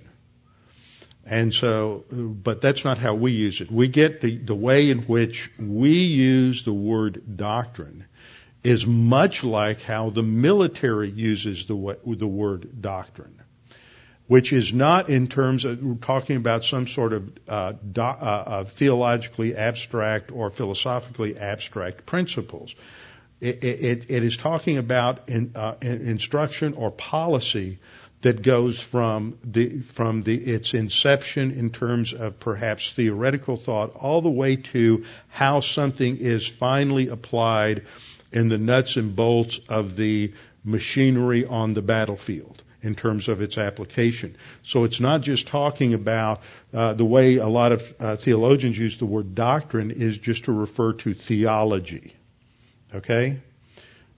And 1.26 1.54
so, 1.54 2.04
but 2.10 2.60
that's 2.60 2.84
not 2.84 2.98
how 2.98 3.14
we 3.14 3.32
use 3.32 3.60
it. 3.62 3.70
We 3.70 3.88
get 3.88 4.20
the, 4.20 4.36
the 4.36 4.54
way 4.54 4.90
in 4.90 5.00
which 5.02 5.50
we 5.58 6.04
use 6.04 6.64
the 6.64 6.74
word 6.74 7.36
doctrine 7.36 8.04
is 8.62 8.86
much 8.86 9.42
like 9.44 9.80
how 9.80 10.10
the 10.10 10.22
military 10.22 11.10
uses 11.10 11.66
the, 11.66 11.96
the 12.06 12.26
word 12.26 12.82
doctrine. 12.82 13.40
which 14.26 14.52
is 14.52 14.72
not 14.72 15.10
in 15.10 15.28
terms 15.28 15.64
of 15.64 16.00
talking 16.00 16.36
about 16.36 16.64
some 16.64 16.86
sort 16.86 17.12
of 17.12 17.30
uh, 17.46 17.72
do, 17.72 18.00
uh, 18.00 18.04
uh, 18.04 18.64
theologically 18.64 19.54
abstract 19.54 20.32
or 20.32 20.50
philosophically 20.50 21.36
abstract 21.36 22.06
principles. 22.06 22.74
It, 23.40 23.64
it, 23.64 24.10
it 24.10 24.24
is 24.24 24.36
talking 24.36 24.78
about 24.78 25.28
in, 25.28 25.52
uh, 25.54 25.74
instruction 25.82 26.74
or 26.74 26.90
policy 26.90 27.78
that 28.24 28.40
goes 28.40 28.80
from 28.80 29.36
the 29.44 29.80
from 29.80 30.22
the 30.22 30.34
its 30.34 30.72
inception 30.72 31.50
in 31.50 31.68
terms 31.68 32.14
of 32.14 32.40
perhaps 32.40 32.90
theoretical 32.90 33.56
thought 33.56 33.94
all 33.96 34.22
the 34.22 34.30
way 34.30 34.56
to 34.56 35.04
how 35.28 35.60
something 35.60 36.16
is 36.16 36.46
finally 36.46 37.08
applied 37.08 37.82
in 38.32 38.48
the 38.48 38.56
nuts 38.56 38.96
and 38.96 39.14
bolts 39.14 39.60
of 39.68 39.94
the 39.96 40.32
machinery 40.64 41.44
on 41.44 41.74
the 41.74 41.82
battlefield 41.82 42.62
in 42.80 42.94
terms 42.94 43.28
of 43.28 43.42
its 43.42 43.58
application. 43.58 44.36
So 44.62 44.84
it's 44.84 45.00
not 45.00 45.20
just 45.20 45.46
talking 45.46 45.92
about 45.92 46.40
uh, 46.72 46.94
the 46.94 47.04
way 47.04 47.36
a 47.36 47.46
lot 47.46 47.72
of 47.72 47.94
uh, 48.00 48.16
theologians 48.16 48.78
use 48.78 48.96
the 48.96 49.06
word 49.06 49.34
doctrine 49.34 49.90
is 49.90 50.16
just 50.16 50.44
to 50.44 50.52
refer 50.52 50.94
to 50.94 51.12
theology. 51.12 52.14
Okay? 52.94 53.40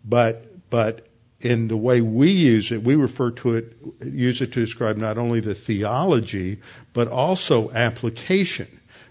But, 0.04 0.70
but 0.70 1.06
in 1.40 1.68
the 1.68 1.76
way 1.76 2.00
we 2.00 2.30
use 2.30 2.72
it, 2.72 2.82
we 2.82 2.94
refer 2.94 3.30
to 3.32 3.56
it, 3.56 3.76
use 4.04 4.40
it 4.40 4.52
to 4.52 4.60
describe 4.60 4.96
not 4.96 5.18
only 5.18 5.40
the 5.40 5.54
theology, 5.54 6.60
but 6.92 7.08
also 7.08 7.70
application 7.70 8.68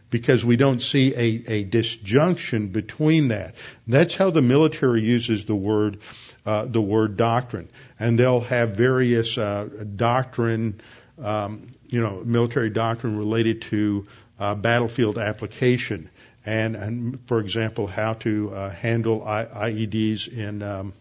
because 0.09 0.45
we 0.45 0.55
don't 0.55 0.81
see 0.81 1.13
a, 1.13 1.43
a 1.47 1.63
disjunction 1.63 2.69
between 2.69 3.29
that. 3.29 3.55
That's 3.87 4.15
how 4.15 4.29
the 4.29 4.41
military 4.41 5.03
uses 5.03 5.45
the 5.45 5.55
word 5.55 5.99
uh, 6.45 6.65
the 6.65 6.81
word 6.81 7.17
doctrine, 7.17 7.67
and 7.99 8.19
they'll 8.19 8.41
have 8.41 8.75
various 8.75 9.35
uh, 9.35 9.67
doctrine, 9.95 10.79
um, 11.21 11.73
you 11.87 11.99
know, 11.99 12.21
military 12.23 12.69
doctrine 12.69 13.17
related 13.17 13.63
to 13.63 14.05
uh, 14.39 14.53
battlefield 14.53 15.17
application, 15.17 16.09
and, 16.45 16.75
and 16.75 17.19
for 17.27 17.39
example, 17.39 17.87
how 17.87 18.13
to 18.13 18.53
uh, 18.53 18.69
handle 18.69 19.23
I- 19.27 19.71
IEDs 19.71 20.27
in 20.27 20.61
um, 20.61 20.93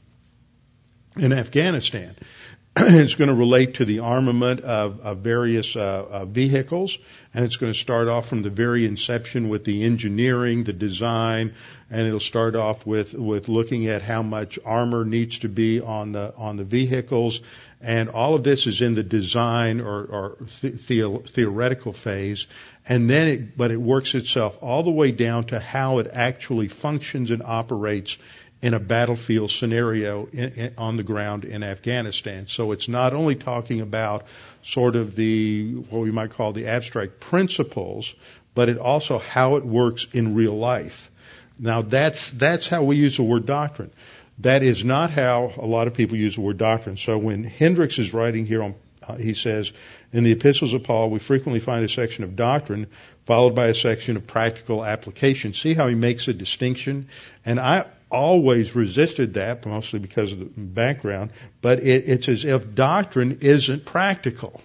in 1.17 1.33
Afghanistan. 1.33 2.17
it's 2.77 3.15
going 3.15 3.29
to 3.29 3.37
relate 3.37 3.75
to 3.75 3.85
the 3.85 4.01
armament 4.01 4.61
of, 4.61 5.01
of 5.01 5.19
various 5.19 5.77
uh, 5.77 5.81
uh, 5.81 6.25
vehicles, 6.25 6.99
and 7.33 7.45
it's 7.45 7.55
going 7.55 7.73
to 7.73 7.79
start 7.79 8.09
off 8.09 8.27
from 8.27 8.43
the 8.43 8.51
very 8.51 8.85
inception 8.85 9.49
with 9.49 9.65
the 9.65 9.85
engineering, 9.85 10.65
the 10.65 10.73
design, 10.73 11.55
and 11.89 12.01
it'll 12.09 12.19
start 12.19 12.57
off 12.57 12.85
with 12.85 13.15
with 13.15 13.49
looking 13.49 13.87
at 13.87 14.03
how 14.03 14.23
much 14.23 14.59
armor 14.65 15.05
needs 15.05 15.39
to 15.41 15.49
be 15.49 15.81
on 15.81 16.11
the 16.11 16.35
on 16.37 16.57
the 16.57 16.65
vehicles, 16.65 17.41
and 17.85 18.09
all 18.09 18.35
of 18.35 18.43
this 18.43 18.67
is 18.67 18.81
in 18.81 18.95
the 18.95 19.03
design 19.03 19.81
or, 19.81 20.05
or 20.05 20.37
the, 20.63 21.23
theoretical 21.27 21.93
phase, 21.93 22.47
and 22.89 23.11
then 23.11 23.29
it, 23.29 23.57
but 23.57 23.71
it 23.71 23.77
works 23.77 24.15
itself 24.15 24.57
all 24.63 24.83
the 24.83 24.91
way 24.91 25.13
down 25.13 25.45
to 25.45 25.61
how 25.61 25.99
it 25.99 26.09
actually 26.13 26.69
functions 26.69 27.31
and 27.31 27.43
operates 27.43 28.17
in 28.63 28.73
a 28.73 28.81
battlefield 28.81 29.51
scenario 29.51 30.27
in, 30.33 30.53
in, 30.53 30.75
on 30.79 30.97
the 30.97 31.03
ground 31.03 31.45
in 31.45 31.63
Afghanistan. 31.63 32.47
So 32.49 32.73
it's 32.73 32.89
not 32.89 33.13
only 33.13 33.35
talking 33.35 33.83
about 33.83 34.25
sort 34.63 34.97
of 34.97 35.15
the 35.15 35.75
what 35.91 36.01
we 36.01 36.11
might 36.11 36.31
call 36.31 36.55
the 36.55 36.69
abstract 36.69 37.21
principles, 37.21 38.15
but 38.55 38.71
it 38.71 38.79
also 38.79 39.19
how 39.19 39.57
it 39.57 39.65
works 39.67 40.07
in 40.15 40.35
real 40.35 40.57
life. 40.57 41.11
Now 41.59 41.83
that's 41.83 42.31
that's 42.31 42.67
how 42.67 42.83
we 42.83 42.97
use 42.97 43.19
the 43.19 43.23
word 43.23 43.45
doctrine. 43.45 43.91
That 44.39 44.63
is 44.63 44.85
not 44.85 45.11
how 45.11 45.53
a 45.57 45.67
lot 45.67 45.87
of 45.87 45.95
people 45.95 46.17
use 46.17 46.35
the 46.35 46.41
word 46.41 46.59
doctrine. 46.59 46.97
So 46.97 47.19
when 47.19 47.45
Hendricks 47.45 47.99
is 47.99 48.13
writing 48.13 48.47
here 48.47 48.63
on, 48.63 48.75
uh, 49.07 49.17
he 49.17 49.35
says, 49.35 49.73
in 50.13 50.25
the 50.25 50.33
epistles 50.33 50.75
of 50.75 50.83
Paul, 50.83 51.11
we 51.11 51.19
frequently 51.19 51.61
find 51.61 51.85
a 51.85 51.89
section 51.89 52.25
of 52.25 52.37
doctrine 52.37 52.89
followed 53.27 53.55
by 53.55 53.69
a 53.69 53.75
section 53.75 54.17
of 54.17 54.27
practical 54.27 54.85
application. 54.85 55.55
See 55.55 55.75
how 55.75 55.89
he 55.89 55.95
makes 55.95 56.29
a 56.29 56.35
distinction? 56.35 57.09
And 57.45 57.59
I, 57.59 57.87
always 58.15 58.75
resisted 58.75 59.35
that, 59.35 59.67
mostly 59.67 59.99
because 59.99 60.33
of 60.33 60.39
the 60.39 60.45
background, 60.45 61.31
but 61.61 61.81
it, 61.81 62.09
it's 62.09 62.29
as 62.29 62.45
if 62.45 62.75
doctrine 62.75 63.39
isn't 63.41 63.85
practical. 63.85 64.63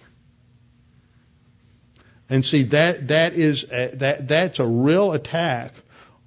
And 2.28 2.46
see 2.46 2.62
that 2.64 3.08
that 3.08 3.34
is 3.34 3.64
a, 3.64 3.88
that 3.96 4.28
that's 4.28 4.60
a 4.60 4.66
real 4.66 5.12
attack 5.12 5.74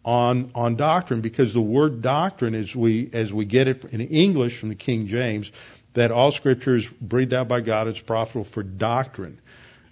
on 0.05 0.51
on 0.53 0.75
doctrine 0.75 1.21
because 1.21 1.53
the 1.53 1.61
word 1.61 2.01
doctrine 2.01 2.55
as 2.55 2.75
we 2.75 3.09
as 3.13 3.31
we 3.31 3.45
get 3.45 3.67
it 3.67 3.85
in 3.85 4.01
English 4.01 4.57
from 4.57 4.69
the 4.69 4.75
King 4.75 5.07
James 5.07 5.51
that 5.93 6.11
all 6.11 6.31
scripture 6.31 6.75
is 6.75 6.87
breathed 6.87 7.33
out 7.33 7.47
by 7.47 7.61
God 7.61 7.87
is 7.87 7.99
profitable 7.99 8.43
for 8.43 8.63
doctrine. 8.63 9.39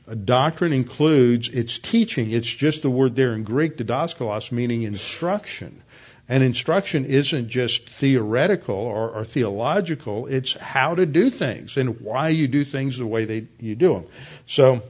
A 0.07 0.15
doctrine 0.15 0.73
includes 0.73 1.47
its 1.47 1.77
teaching. 1.77 2.31
It's 2.31 2.49
just 2.49 2.81
the 2.81 2.89
word 2.89 3.15
there 3.15 3.33
in 3.33 3.43
Greek, 3.43 3.77
didaskalos, 3.77 4.51
meaning 4.51 4.81
instruction. 4.81 5.83
And 6.27 6.43
instruction 6.43 7.05
isn't 7.05 7.49
just 7.49 7.89
theoretical 7.89 8.75
or, 8.75 9.09
or, 9.09 9.25
theological, 9.25 10.27
it's 10.27 10.53
how 10.53 10.95
to 10.95 11.05
do 11.05 11.29
things 11.29 11.77
and 11.77 11.99
why 11.99 12.29
you 12.29 12.47
do 12.47 12.63
things 12.63 12.97
the 12.97 13.05
way 13.05 13.25
they, 13.25 13.47
you 13.59 13.75
do 13.75 13.95
them. 13.95 14.07
So, 14.47 14.81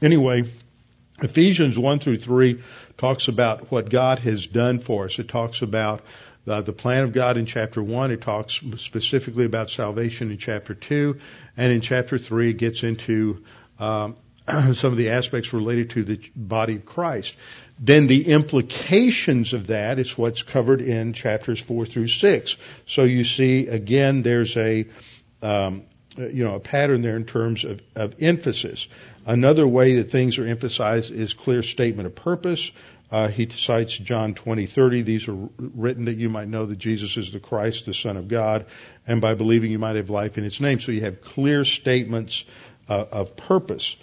anyway, 0.00 0.44
Ephesians 1.22 1.78
1 1.78 2.00
through 2.00 2.18
3 2.18 2.62
talks 2.98 3.28
about 3.28 3.70
what 3.70 3.88
God 3.88 4.18
has 4.20 4.46
done 4.46 4.80
for 4.80 5.04
us. 5.04 5.18
It 5.18 5.28
talks 5.28 5.62
about 5.62 6.02
uh, 6.46 6.60
the 6.60 6.72
plan 6.72 7.04
of 7.04 7.12
God 7.12 7.36
in 7.36 7.46
chapter 7.46 7.82
1. 7.82 8.10
It 8.10 8.20
talks 8.20 8.60
specifically 8.76 9.44
about 9.44 9.70
salvation 9.70 10.30
in 10.30 10.38
chapter 10.38 10.74
2. 10.74 11.18
And 11.56 11.72
in 11.72 11.80
chapter 11.80 12.18
3, 12.18 12.50
it 12.50 12.54
gets 12.54 12.82
into 12.82 13.44
um, 13.78 14.16
some 14.48 14.92
of 14.92 14.96
the 14.96 15.10
aspects 15.10 15.52
related 15.52 15.90
to 15.90 16.04
the 16.04 16.20
body 16.34 16.76
of 16.76 16.84
Christ 16.84 17.36
then 17.78 18.06
the 18.06 18.28
implications 18.28 19.52
of 19.52 19.68
that 19.68 19.98
is 19.98 20.16
what's 20.16 20.42
covered 20.42 20.80
in 20.80 21.12
chapters 21.12 21.60
four 21.60 21.86
through 21.86 22.08
six. 22.08 22.56
So 22.86 23.02
you 23.02 23.24
see, 23.24 23.66
again, 23.66 24.22
there's 24.22 24.56
a, 24.56 24.86
um, 25.42 25.84
you 26.16 26.44
know, 26.44 26.54
a 26.56 26.60
pattern 26.60 27.02
there 27.02 27.16
in 27.16 27.24
terms 27.24 27.64
of, 27.64 27.80
of 27.94 28.22
emphasis. 28.22 28.88
Another 29.26 29.66
way 29.66 29.96
that 29.96 30.10
things 30.10 30.38
are 30.38 30.46
emphasized 30.46 31.10
is 31.10 31.34
clear 31.34 31.62
statement 31.62 32.06
of 32.06 32.14
purpose. 32.14 32.70
Uh, 33.10 33.28
he 33.28 33.48
cites 33.48 33.96
John 33.96 34.34
20:30. 34.34 35.04
These 35.04 35.28
are 35.28 35.36
written 35.58 36.06
that 36.06 36.16
you 36.16 36.28
might 36.28 36.48
know 36.48 36.66
that 36.66 36.78
Jesus 36.78 37.16
is 37.16 37.32
the 37.32 37.40
Christ, 37.40 37.86
the 37.86 37.94
Son 37.94 38.16
of 38.16 38.28
God, 38.28 38.66
and 39.06 39.20
by 39.20 39.34
believing 39.34 39.70
you 39.70 39.78
might 39.78 39.96
have 39.96 40.10
life 40.10 40.36
in 40.38 40.44
His 40.44 40.60
name. 40.60 40.80
So 40.80 40.92
you 40.92 41.02
have 41.02 41.22
clear 41.22 41.64
statements 41.64 42.44
uh, 42.88 43.04
of 43.12 43.36
purpose 43.36 43.96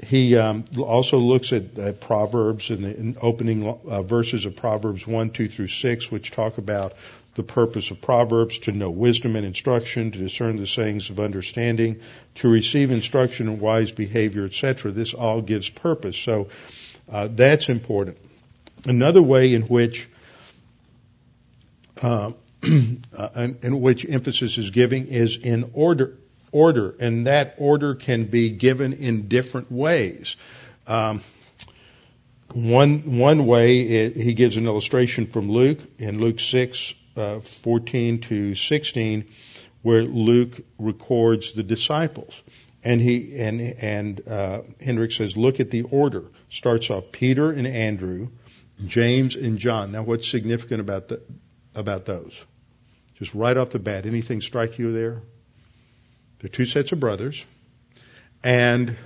he 0.00 0.36
um, 0.36 0.64
also 0.78 1.18
looks 1.18 1.52
at 1.52 2.00
Proverbs 2.00 2.70
and 2.70 3.14
the 3.14 3.20
opening 3.20 3.66
uh, 3.66 4.02
verses 4.02 4.46
of 4.46 4.54
Proverbs 4.54 5.06
1, 5.06 5.30
2 5.30 5.48
through 5.48 5.68
6, 5.68 6.10
which 6.10 6.30
talk 6.30 6.58
about 6.58 6.94
the 7.38 7.42
purpose 7.44 7.92
of 7.92 8.02
Proverbs 8.02 8.58
to 8.58 8.72
know 8.72 8.90
wisdom 8.90 9.36
and 9.36 9.46
instruction, 9.46 10.10
to 10.10 10.18
discern 10.18 10.56
the 10.56 10.66
sayings 10.66 11.08
of 11.08 11.20
understanding, 11.20 12.00
to 12.34 12.48
receive 12.48 12.90
instruction 12.90 13.48
in 13.48 13.60
wise 13.60 13.92
behavior, 13.92 14.44
etc. 14.44 14.90
This 14.90 15.14
all 15.14 15.40
gives 15.40 15.70
purpose. 15.70 16.18
So 16.18 16.48
uh, 17.10 17.28
that's 17.30 17.68
important. 17.68 18.18
Another 18.84 19.22
way 19.22 19.54
in 19.54 19.62
which 19.62 20.08
uh, 22.02 22.32
in 22.62 23.80
which 23.80 24.04
emphasis 24.04 24.58
is 24.58 24.70
giving 24.70 25.06
is 25.06 25.36
in 25.36 25.70
order 25.74 26.18
order, 26.50 26.94
and 26.98 27.28
that 27.28 27.54
order 27.58 27.94
can 27.94 28.24
be 28.24 28.50
given 28.50 28.94
in 28.94 29.28
different 29.28 29.70
ways. 29.70 30.34
Um, 30.88 31.22
one 32.52 33.18
one 33.18 33.46
way 33.46 33.80
it, 33.80 34.16
he 34.16 34.34
gives 34.34 34.56
an 34.56 34.66
illustration 34.66 35.26
from 35.26 35.50
Luke 35.50 35.78
in 35.98 36.18
Luke 36.18 36.40
six 36.40 36.94
uh, 37.18 37.40
fourteen 37.40 38.20
to 38.20 38.54
sixteen, 38.54 39.26
where 39.82 40.02
Luke 40.02 40.60
records 40.78 41.52
the 41.52 41.62
disciples, 41.62 42.42
and 42.82 43.00
he 43.00 43.38
and 43.38 43.60
and 43.60 44.28
uh, 44.28 44.60
Hendrick 44.80 45.12
says, 45.12 45.36
look 45.36 45.60
at 45.60 45.70
the 45.70 45.82
order. 45.82 46.24
Starts 46.50 46.90
off 46.90 47.12
Peter 47.12 47.50
and 47.50 47.66
Andrew, 47.66 48.28
James 48.86 49.36
and 49.36 49.58
John. 49.58 49.92
Now, 49.92 50.02
what's 50.02 50.28
significant 50.28 50.80
about 50.80 51.08
the, 51.08 51.20
about 51.74 52.06
those? 52.06 52.40
Just 53.18 53.34
right 53.34 53.56
off 53.56 53.70
the 53.70 53.78
bat, 53.78 54.06
anything 54.06 54.40
strike 54.40 54.78
you 54.78 54.92
there? 54.92 55.20
They're 56.38 56.48
two 56.48 56.66
sets 56.66 56.92
of 56.92 57.00
brothers. 57.00 57.44
And 58.44 58.96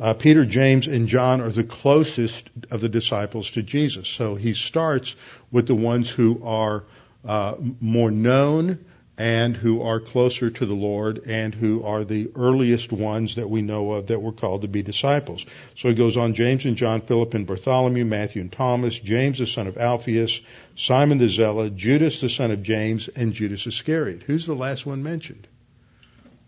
uh, 0.00 0.14
Peter, 0.14 0.46
James, 0.46 0.88
and 0.88 1.06
John 1.06 1.42
are 1.42 1.50
the 1.50 1.62
closest 1.62 2.48
of 2.70 2.80
the 2.80 2.88
disciples 2.88 3.50
to 3.52 3.62
Jesus. 3.62 4.08
So 4.08 4.34
he 4.34 4.54
starts 4.54 5.14
with 5.50 5.66
the 5.66 5.74
ones 5.74 6.08
who 6.08 6.42
are 6.44 6.84
uh, 7.24 7.54
more 7.80 8.10
known 8.10 8.84
and 9.18 9.56
who 9.56 9.82
are 9.82 10.00
closer 10.00 10.50
to 10.50 10.66
the 10.66 10.74
Lord 10.74 11.22
and 11.26 11.54
who 11.54 11.84
are 11.84 12.02
the 12.02 12.30
earliest 12.34 12.92
ones 12.92 13.34
that 13.34 13.48
we 13.48 13.60
know 13.60 13.92
of 13.92 14.06
that 14.06 14.22
were 14.22 14.32
called 14.32 14.62
to 14.62 14.68
be 14.68 14.82
disciples. 14.82 15.44
So 15.76 15.90
he 15.90 15.94
goes 15.94 16.16
on 16.16 16.34
James 16.34 16.64
and 16.64 16.76
John, 16.76 17.02
Philip 17.02 17.34
and 17.34 17.46
Bartholomew, 17.46 18.04
Matthew 18.04 18.40
and 18.40 18.50
Thomas, 18.50 18.98
James 18.98 19.38
the 19.38 19.46
son 19.46 19.66
of 19.66 19.76
Alphaeus, 19.76 20.40
Simon 20.76 21.18
the 21.18 21.28
Zealot, 21.28 21.76
Judas 21.76 22.20
the 22.20 22.30
son 22.30 22.50
of 22.50 22.62
James, 22.62 23.08
and 23.08 23.34
Judas 23.34 23.66
Iscariot. 23.66 24.22
Who's 24.22 24.46
the 24.46 24.54
last 24.54 24.86
one 24.86 25.02
mentioned? 25.02 25.46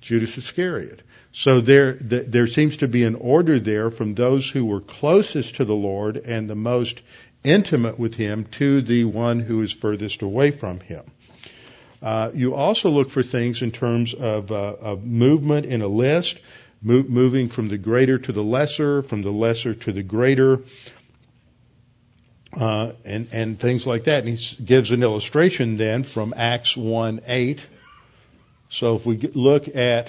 Judas 0.00 0.36
Iscariot. 0.36 1.02
So 1.32 1.60
there, 1.60 1.94
there 1.94 2.46
seems 2.46 2.78
to 2.78 2.88
be 2.88 3.04
an 3.04 3.14
order 3.16 3.58
there 3.58 3.90
from 3.90 4.14
those 4.14 4.48
who 4.48 4.64
were 4.64 4.80
closest 4.80 5.56
to 5.56 5.64
the 5.64 5.74
Lord 5.74 6.16
and 6.16 6.48
the 6.48 6.54
most 6.54 7.02
intimate 7.44 7.98
with 7.98 8.14
Him 8.16 8.46
to 8.52 8.80
the 8.80 9.04
one 9.04 9.38
who 9.38 9.62
is 9.62 9.70
furthest 9.70 10.22
away 10.22 10.50
from 10.50 10.80
Him. 10.80 11.04
Uh, 12.02 12.30
you 12.34 12.54
also 12.54 12.90
look 12.90 13.10
for 13.10 13.22
things 13.22 13.62
in 13.62 13.70
terms 13.70 14.12
of, 14.14 14.50
uh, 14.50 14.54
of 14.80 15.04
movement 15.04 15.66
in 15.66 15.82
a 15.82 15.86
list, 15.86 16.38
moving 16.82 17.48
from 17.48 17.68
the 17.68 17.78
greater 17.78 18.18
to 18.18 18.32
the 18.32 18.42
lesser, 18.42 19.02
from 19.02 19.22
the 19.22 19.30
lesser 19.30 19.74
to 19.74 19.92
the 19.92 20.02
greater, 20.02 20.60
uh, 22.52 22.92
and 23.06 23.28
and 23.32 23.58
things 23.58 23.86
like 23.86 24.04
that. 24.04 24.24
And 24.24 24.36
he 24.36 24.64
gives 24.64 24.90
an 24.90 25.02
illustration 25.02 25.78
then 25.78 26.02
from 26.02 26.34
Acts 26.36 26.76
one 26.76 27.22
eight. 27.26 27.66
So 28.68 28.96
if 28.96 29.06
we 29.06 29.16
look 29.16 29.74
at 29.74 30.08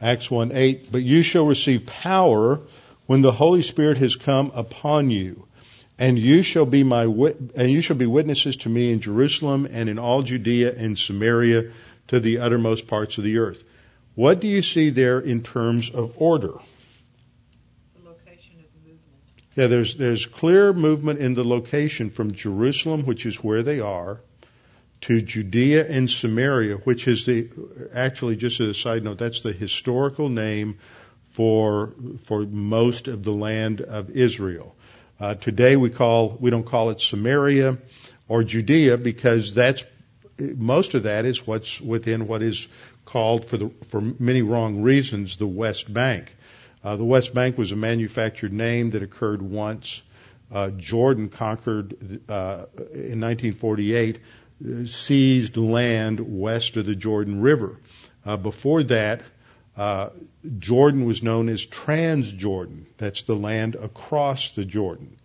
Acts 0.00 0.30
1 0.30 0.52
8, 0.52 0.92
but 0.92 1.02
you 1.02 1.22
shall 1.22 1.46
receive 1.46 1.86
power 1.86 2.60
when 3.06 3.22
the 3.22 3.32
Holy 3.32 3.62
Spirit 3.62 3.98
has 3.98 4.14
come 4.14 4.52
upon 4.54 5.10
you, 5.10 5.46
and 5.98 6.18
you 6.18 6.42
shall 6.42 6.66
be 6.66 6.82
my 6.82 7.04
and 7.04 7.70
you 7.70 7.80
shall 7.80 7.96
be 7.96 8.06
witnesses 8.06 8.56
to 8.56 8.68
me 8.68 8.92
in 8.92 9.00
Jerusalem 9.00 9.66
and 9.70 9.88
in 9.88 9.98
all 9.98 10.22
Judea 10.22 10.74
and 10.76 10.98
Samaria 10.98 11.70
to 12.08 12.20
the 12.20 12.38
uttermost 12.38 12.86
parts 12.86 13.16
of 13.16 13.24
the 13.24 13.38
earth. 13.38 13.64
What 14.14 14.40
do 14.40 14.48
you 14.48 14.60
see 14.60 14.90
there 14.90 15.18
in 15.18 15.42
terms 15.42 15.90
of 15.90 16.12
order? 16.16 16.52
The 17.94 18.08
location 18.08 18.56
of 18.58 18.66
the 18.74 18.88
movement. 18.88 19.22
Yeah, 19.54 19.66
there's 19.68 19.96
there's 19.96 20.26
clear 20.26 20.74
movement 20.74 21.20
in 21.20 21.34
the 21.34 21.44
location 21.44 22.10
from 22.10 22.32
Jerusalem, 22.32 23.04
which 23.06 23.24
is 23.24 23.36
where 23.36 23.62
they 23.62 23.80
are, 23.80 24.20
to 25.06 25.22
Judea 25.22 25.86
and 25.86 26.10
Samaria, 26.10 26.78
which 26.78 27.06
is 27.06 27.26
the 27.26 27.48
actually 27.94 28.34
just 28.34 28.60
as 28.60 28.68
a 28.68 28.74
side 28.74 29.04
note, 29.04 29.18
that's 29.18 29.40
the 29.40 29.52
historical 29.52 30.28
name 30.28 30.78
for 31.30 31.92
for 32.24 32.40
most 32.44 33.06
of 33.06 33.22
the 33.22 33.30
land 33.30 33.80
of 33.80 34.10
Israel. 34.10 34.74
Uh, 35.20 35.34
today 35.34 35.76
we 35.76 35.90
call 35.90 36.36
we 36.40 36.50
don't 36.50 36.66
call 36.66 36.90
it 36.90 37.00
Samaria 37.00 37.78
or 38.26 38.42
Judea 38.42 38.96
because 38.96 39.54
that's 39.54 39.84
most 40.38 40.94
of 40.94 41.04
that 41.04 41.24
is 41.24 41.46
what's 41.46 41.80
within 41.80 42.26
what 42.26 42.42
is 42.42 42.66
called 43.04 43.44
for 43.46 43.58
the 43.58 43.70
for 43.86 44.00
many 44.00 44.42
wrong 44.42 44.82
reasons 44.82 45.36
the 45.36 45.46
West 45.46 45.92
Bank. 45.92 46.34
Uh, 46.82 46.96
the 46.96 47.04
West 47.04 47.32
Bank 47.32 47.56
was 47.56 47.70
a 47.70 47.76
manufactured 47.76 48.52
name 48.52 48.90
that 48.90 49.04
occurred 49.04 49.40
once. 49.40 50.02
Uh, 50.52 50.70
Jordan 50.70 51.28
conquered 51.28 52.20
uh, 52.28 52.66
in 52.92 53.20
1948 53.20 54.18
seized 54.86 55.56
land 55.56 56.20
west 56.20 56.76
of 56.76 56.86
the 56.86 56.94
Jordan 56.94 57.40
River. 57.40 57.78
Uh, 58.24 58.36
before 58.36 58.82
that, 58.84 59.22
uh, 59.76 60.10
Jordan 60.58 61.04
was 61.04 61.22
known 61.22 61.48
as 61.48 61.66
Transjordan. 61.66 62.86
That's 62.96 63.22
the 63.24 63.36
land 63.36 63.74
across 63.74 64.52
the 64.52 64.64
Jordan. 64.64 65.18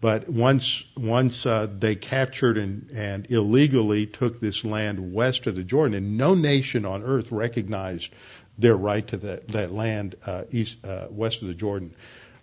But 0.00 0.28
once 0.28 0.84
once 0.96 1.46
uh, 1.46 1.68
they 1.78 1.94
captured 1.94 2.58
and, 2.58 2.90
and 2.90 3.30
illegally 3.30 4.06
took 4.06 4.40
this 4.40 4.64
land 4.64 5.14
west 5.14 5.46
of 5.46 5.54
the 5.54 5.62
Jordan, 5.62 5.96
and 5.96 6.18
no 6.18 6.34
nation 6.34 6.84
on 6.84 7.04
earth 7.04 7.30
recognized 7.30 8.12
their 8.58 8.76
right 8.76 9.06
to 9.08 9.16
that 9.18 9.48
that 9.48 9.72
land 9.72 10.16
uh, 10.26 10.42
east 10.50 10.84
uh, 10.84 11.06
west 11.08 11.42
of 11.42 11.48
the 11.48 11.54
Jordan. 11.54 11.94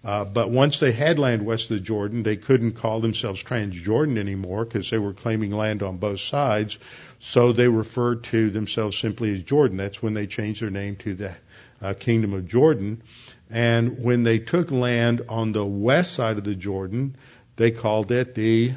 Uh, 0.04 0.24
but 0.24 0.50
once 0.50 0.80
they 0.80 0.94
had 0.94 1.20
land 1.20 1.46
west 1.46 1.66
of 1.66 1.78
the 1.78 1.84
Jordan, 1.84 2.24
they 2.24 2.38
couldn't 2.38 2.74
call 2.74 3.02
themselves 3.02 3.44
Transjordan 3.44 4.18
anymore 4.18 4.64
because 4.64 4.90
they 4.90 4.98
were 4.98 5.14
claiming 5.14 5.52
land 5.52 5.84
on 5.84 5.98
both 5.98 6.22
sides. 6.22 6.78
So 7.20 7.52
they 7.52 7.68
referred 7.68 8.24
to 8.26 8.50
themselves 8.50 8.98
simply 8.98 9.34
as 9.34 9.44
Jordan. 9.44 9.78
That's 9.78 10.02
when 10.02 10.14
they 10.14 10.26
changed 10.26 10.62
their 10.62 10.70
name 10.70 10.96
to 10.98 11.16
the 11.16 11.36
uh, 11.82 11.94
Kingdom 11.96 12.34
of 12.34 12.48
Jordan. 12.48 13.04
And 13.50 14.02
when 14.02 14.24
they 14.24 14.40
took 14.40 14.72
land 14.72 15.24
on 15.28 15.52
the 15.52 15.66
west 15.66 16.14
side 16.14 16.38
of 16.38 16.46
the 16.46 16.56
Jordan, 16.56 17.18
they 17.58 17.72
called 17.72 18.12
it 18.12 18.36
the 18.36 18.74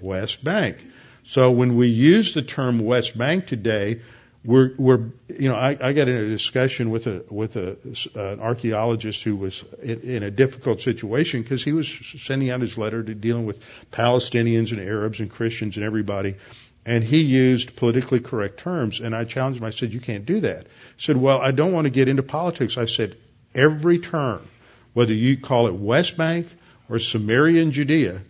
West 0.00 0.44
Bank. 0.44 0.76
So 1.24 1.50
when 1.50 1.76
we 1.76 1.88
use 1.88 2.34
the 2.34 2.42
term 2.42 2.78
West 2.78 3.16
Bank 3.18 3.46
today, 3.46 4.02
we're, 4.44 4.72
we're, 4.76 5.10
you 5.28 5.48
know, 5.48 5.54
I, 5.54 5.76
I 5.80 5.92
got 5.92 6.08
in 6.08 6.16
a 6.16 6.28
discussion 6.28 6.90
with 6.90 7.06
a, 7.06 7.24
with 7.30 7.56
a, 7.56 7.76
an 8.14 8.40
archaeologist 8.40 9.22
who 9.22 9.36
was 9.36 9.64
in, 9.80 10.00
in 10.00 10.22
a 10.24 10.30
difficult 10.30 10.82
situation 10.82 11.42
because 11.42 11.62
he 11.62 11.72
was 11.72 11.92
sending 12.18 12.50
out 12.50 12.60
his 12.60 12.76
letter 12.76 13.02
to 13.02 13.14
dealing 13.14 13.46
with 13.46 13.60
Palestinians 13.92 14.72
and 14.72 14.80
Arabs 14.80 15.20
and 15.20 15.30
Christians 15.30 15.76
and 15.76 15.84
everybody. 15.84 16.36
And 16.84 17.04
he 17.04 17.20
used 17.20 17.76
politically 17.76 18.18
correct 18.18 18.58
terms. 18.58 19.00
And 19.00 19.14
I 19.14 19.24
challenged 19.24 19.60
him. 19.60 19.64
I 19.64 19.70
said, 19.70 19.92
you 19.92 20.00
can't 20.00 20.26
do 20.26 20.40
that. 20.40 20.66
He 20.96 21.02
said, 21.04 21.16
well, 21.16 21.40
I 21.40 21.52
don't 21.52 21.72
want 21.72 21.84
to 21.84 21.90
get 21.90 22.08
into 22.08 22.24
politics. 22.24 22.76
I 22.76 22.86
said, 22.86 23.16
every 23.54 24.00
term, 24.00 24.48
whether 24.92 25.14
you 25.14 25.36
call 25.40 25.68
it 25.68 25.74
West 25.74 26.16
Bank 26.16 26.48
or 26.88 26.98
Samaria 26.98 27.62
and 27.62 27.72
Judea, 27.72 28.22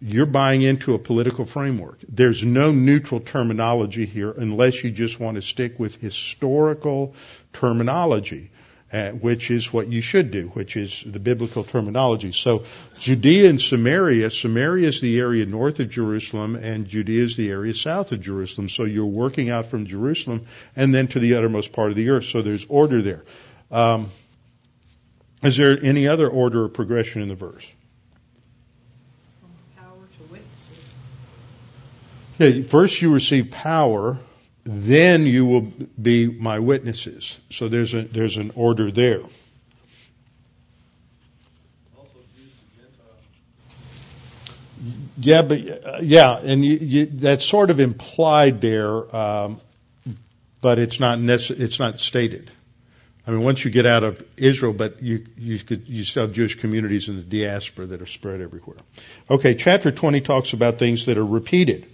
you're 0.00 0.26
buying 0.26 0.62
into 0.62 0.94
a 0.94 0.98
political 0.98 1.44
framework. 1.44 1.98
There's 2.08 2.44
no 2.44 2.70
neutral 2.70 3.20
terminology 3.20 4.06
here 4.06 4.30
unless 4.30 4.84
you 4.84 4.90
just 4.90 5.18
want 5.18 5.36
to 5.36 5.42
stick 5.42 5.78
with 5.78 5.96
historical 5.96 7.14
terminology, 7.52 8.50
uh, 8.92 9.10
which 9.12 9.50
is 9.50 9.72
what 9.72 9.88
you 9.88 10.02
should 10.02 10.30
do, 10.30 10.48
which 10.48 10.76
is 10.76 11.02
the 11.06 11.18
biblical 11.18 11.64
terminology. 11.64 12.32
So 12.32 12.64
Judea 12.98 13.48
and 13.48 13.60
Samaria, 13.60 14.28
Samaria 14.30 14.88
is 14.88 15.00
the 15.00 15.18
area 15.18 15.46
north 15.46 15.80
of 15.80 15.88
Jerusalem 15.88 16.56
and 16.56 16.86
Judea 16.86 17.24
is 17.24 17.36
the 17.36 17.48
area 17.48 17.72
south 17.72 18.12
of 18.12 18.20
Jerusalem. 18.20 18.68
So 18.68 18.84
you're 18.84 19.06
working 19.06 19.48
out 19.48 19.66
from 19.66 19.86
Jerusalem 19.86 20.46
and 20.76 20.94
then 20.94 21.08
to 21.08 21.20
the 21.20 21.36
uttermost 21.36 21.72
part 21.72 21.90
of 21.90 21.96
the 21.96 22.10
earth. 22.10 22.26
So 22.26 22.42
there's 22.42 22.66
order 22.68 23.00
there. 23.00 23.24
Um, 23.70 24.10
is 25.42 25.56
there 25.56 25.78
any 25.82 26.06
other 26.06 26.28
order 26.28 26.64
or 26.64 26.68
progression 26.68 27.22
in 27.22 27.28
the 27.28 27.34
verse? 27.34 27.70
Okay, 32.38 32.62
first 32.64 33.00
you 33.00 33.14
receive 33.14 33.50
power, 33.50 34.18
then 34.64 35.24
you 35.24 35.46
will 35.46 35.72
be 36.00 36.26
my 36.26 36.58
witnesses. 36.58 37.38
So 37.50 37.68
there's 37.68 37.94
a 37.94 38.02
there's 38.02 38.36
an 38.36 38.52
order 38.54 38.90
there. 38.90 39.22
Yeah, 45.18 45.42
but 45.42 45.60
uh, 45.86 45.98
yeah, 46.02 46.36
and 46.36 46.62
you, 46.62 46.76
you, 46.76 47.06
that's 47.06 47.44
sort 47.44 47.70
of 47.70 47.80
implied 47.80 48.60
there, 48.60 49.16
um, 49.16 49.60
but 50.60 50.78
it's 50.78 51.00
not 51.00 51.18
nece- 51.18 51.58
it's 51.58 51.78
not 51.78 52.00
stated. 52.00 52.50
I 53.26 53.30
mean, 53.30 53.40
once 53.40 53.64
you 53.64 53.70
get 53.70 53.86
out 53.86 54.04
of 54.04 54.22
Israel, 54.36 54.74
but 54.74 55.02
you 55.02 55.26
you 55.38 55.58
could 55.58 55.88
you 55.88 56.04
still 56.04 56.26
have 56.26 56.34
Jewish 56.34 56.56
communities 56.56 57.08
in 57.08 57.16
the 57.16 57.22
diaspora 57.22 57.86
that 57.86 58.02
are 58.02 58.06
spread 58.06 58.42
everywhere. 58.42 58.76
Okay, 59.30 59.54
chapter 59.54 59.90
20 59.90 60.20
talks 60.20 60.52
about 60.52 60.78
things 60.78 61.06
that 61.06 61.16
are 61.16 61.24
repeated. 61.24 61.86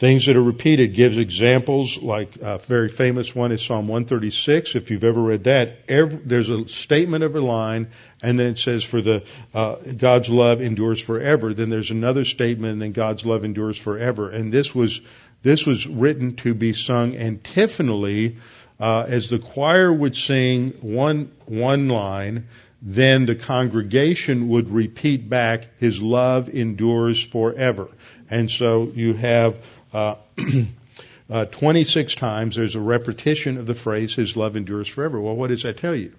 Things 0.00 0.24
that 0.24 0.36
are 0.38 0.42
repeated 0.42 0.94
gives 0.94 1.18
examples 1.18 2.00
like 2.00 2.38
a 2.40 2.56
very 2.56 2.88
famous 2.88 3.34
one 3.34 3.52
is 3.52 3.62
Psalm 3.62 3.86
136. 3.86 4.74
If 4.74 4.90
you've 4.90 5.04
ever 5.04 5.20
read 5.20 5.44
that, 5.44 5.80
every, 5.88 6.18
there's 6.24 6.48
a 6.48 6.66
statement 6.68 7.22
of 7.22 7.36
a 7.36 7.40
line 7.42 7.88
and 8.22 8.38
then 8.38 8.46
it 8.46 8.58
says 8.58 8.82
for 8.82 9.02
the, 9.02 9.24
uh, 9.52 9.74
God's 9.74 10.30
love 10.30 10.62
endures 10.62 11.02
forever. 11.02 11.52
Then 11.52 11.68
there's 11.68 11.90
another 11.90 12.24
statement 12.24 12.72
and 12.72 12.80
then 12.80 12.92
God's 12.92 13.26
love 13.26 13.44
endures 13.44 13.76
forever. 13.76 14.30
And 14.30 14.50
this 14.50 14.74
was, 14.74 15.02
this 15.42 15.66
was 15.66 15.86
written 15.86 16.36
to 16.36 16.54
be 16.54 16.72
sung 16.72 17.14
antiphonally, 17.14 18.38
uh, 18.80 19.04
as 19.06 19.28
the 19.28 19.38
choir 19.38 19.92
would 19.92 20.16
sing 20.16 20.70
one, 20.80 21.30
one 21.44 21.90
line, 21.90 22.48
then 22.80 23.26
the 23.26 23.34
congregation 23.34 24.48
would 24.48 24.70
repeat 24.70 25.28
back, 25.28 25.78
His 25.78 26.00
love 26.00 26.48
endures 26.48 27.22
forever. 27.22 27.88
And 28.30 28.50
so 28.50 28.90
you 28.94 29.12
have 29.12 29.58
uh, 29.92 30.16
uh, 31.30 31.44
26 31.46 32.14
times 32.14 32.56
there's 32.56 32.76
a 32.76 32.80
repetition 32.80 33.58
of 33.58 33.66
the 33.66 33.74
phrase, 33.74 34.14
His 34.14 34.36
love 34.36 34.56
endures 34.56 34.88
forever. 34.88 35.20
Well, 35.20 35.36
what 35.36 35.48
does 35.48 35.62
that 35.62 35.78
tell 35.78 35.94
you? 35.94 36.14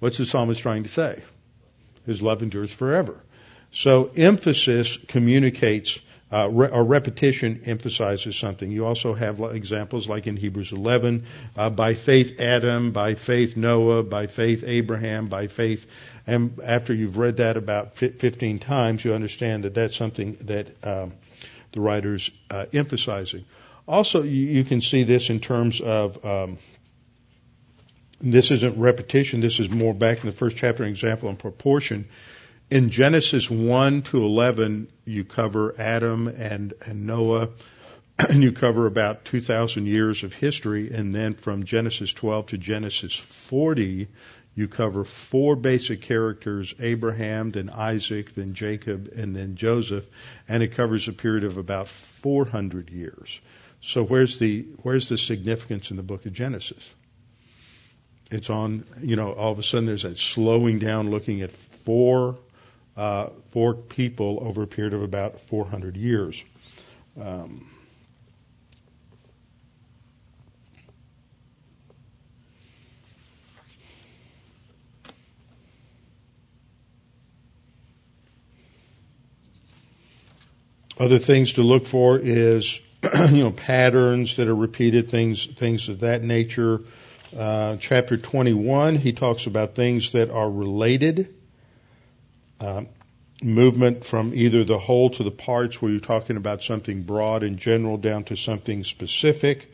What's 0.00 0.18
the 0.18 0.26
psalmist 0.26 0.60
trying 0.60 0.82
to 0.82 0.88
say? 0.88 1.22
His 2.06 2.20
love 2.20 2.42
endures 2.42 2.72
forever. 2.72 3.20
So 3.72 4.10
emphasis 4.16 4.98
communicates, 5.08 5.98
uh, 6.32 6.48
re- 6.48 6.68
or 6.68 6.84
repetition 6.84 7.62
emphasizes 7.64 8.36
something. 8.36 8.70
You 8.70 8.86
also 8.86 9.14
have 9.14 9.40
examples 9.40 10.08
like 10.08 10.26
in 10.26 10.36
Hebrews 10.36 10.72
11, 10.72 11.24
uh, 11.56 11.70
by 11.70 11.94
faith 11.94 12.38
Adam, 12.38 12.92
by 12.92 13.14
faith 13.14 13.56
Noah, 13.56 14.02
by 14.02 14.26
faith 14.26 14.62
Abraham, 14.64 15.26
by 15.26 15.48
faith, 15.48 15.86
and 16.26 16.58
after 16.64 16.94
you've 16.94 17.18
read 17.18 17.38
that 17.38 17.56
about 17.56 17.94
15 17.94 18.58
times, 18.60 19.04
you 19.04 19.12
understand 19.12 19.64
that 19.64 19.74
that's 19.74 19.96
something 19.96 20.38
that 20.42 20.68
um, 20.82 21.12
the 21.74 21.80
writer's 21.80 22.30
uh, 22.50 22.66
emphasizing. 22.72 23.44
Also, 23.86 24.22
you, 24.22 24.46
you, 24.46 24.64
can 24.64 24.80
see 24.80 25.02
this 25.02 25.28
in 25.28 25.40
terms 25.40 25.80
of 25.80 26.24
um, 26.24 26.58
this 28.20 28.50
isn't 28.50 28.78
repetition. 28.78 29.40
This 29.40 29.60
is 29.60 29.68
more 29.68 29.92
back 29.92 30.20
in 30.20 30.26
the 30.26 30.32
first 30.32 30.56
chapter, 30.56 30.84
an 30.84 30.88
example 30.88 31.28
in 31.28 31.36
proportion. 31.36 32.08
in 32.70 32.88
Genesis 32.88 33.50
1 33.50 34.02
to 34.02 34.24
11, 34.24 34.88
you 35.04 35.24
cover 35.24 35.74
Adam 35.78 36.28
and, 36.28 36.72
and 36.86 37.06
Noah, 37.06 37.50
and 38.18 38.42
you 38.42 38.52
cover 38.52 38.86
about 38.86 39.26
2,000 39.26 39.86
years 39.86 40.24
of 40.24 40.32
history. 40.32 40.90
And 40.94 41.14
then 41.14 41.34
from 41.34 41.64
Genesis 41.64 42.12
12 42.12 42.46
to 42.46 42.58
Genesis 42.58 43.14
40, 43.14 44.08
you 44.54 44.68
cover 44.68 45.04
four 45.04 45.56
basic 45.56 46.02
characters 46.02 46.74
Abraham, 46.78 47.50
then 47.50 47.70
Isaac, 47.70 48.34
then 48.34 48.54
Jacob, 48.54 49.12
and 49.16 49.34
then 49.34 49.56
Joseph. 49.56 50.08
And 50.48 50.62
it 50.62 50.72
covers 50.72 51.08
a 51.08 51.12
period 51.12 51.44
of 51.44 51.56
about 51.56 51.88
400 51.88 52.90
years. 52.90 53.40
So 53.80 54.04
where's 54.04 54.38
the, 54.38 54.62
where's 54.82 55.08
the 55.08 55.18
significance 55.18 55.90
in 55.90 55.96
the 55.96 56.02
book 56.02 56.24
of 56.26 56.32
Genesis? 56.32 56.88
It's 58.30 58.48
on, 58.48 58.84
you 59.00 59.16
know, 59.16 59.32
all 59.32 59.52
of 59.52 59.58
a 59.58 59.62
sudden 59.62 59.86
there's 59.86 60.02
that 60.02 60.18
slowing 60.18 60.78
down 60.78 61.10
looking 61.10 61.42
at 61.42 61.52
four 61.52 62.38
uh, 62.96 63.28
for 63.50 63.74
people 63.74 64.38
over 64.40 64.62
a 64.62 64.66
period 64.66 64.94
of 64.94 65.02
about 65.02 65.40
400 65.40 65.96
years. 65.96 66.42
Um, 67.20 67.68
other 80.98 81.18
things 81.18 81.54
to 81.54 81.62
look 81.62 81.86
for 81.86 82.18
is 82.18 82.80
you 83.30 83.44
know 83.44 83.50
patterns 83.50 84.36
that 84.36 84.48
are 84.48 84.54
repeated 84.54 85.10
things 85.10 85.46
things 85.46 85.88
of 85.88 86.00
that 86.00 86.22
nature 86.22 86.80
uh, 87.36 87.76
chapter 87.76 88.16
21 88.16 88.96
he 88.96 89.12
talks 89.12 89.46
about 89.46 89.74
things 89.74 90.12
that 90.12 90.30
are 90.30 90.50
related 90.50 91.34
uh, 92.60 92.84
movement 93.44 94.04
from 94.04 94.34
either 94.34 94.64
the 94.64 94.78
whole 94.78 95.10
to 95.10 95.22
the 95.22 95.30
parts, 95.30 95.80
where 95.80 95.90
you're 95.90 96.00
talking 96.00 96.36
about 96.36 96.62
something 96.62 97.02
broad 97.02 97.42
and 97.42 97.58
general 97.58 97.96
down 97.96 98.24
to 98.24 98.36
something 98.36 98.84
specific. 98.84 99.70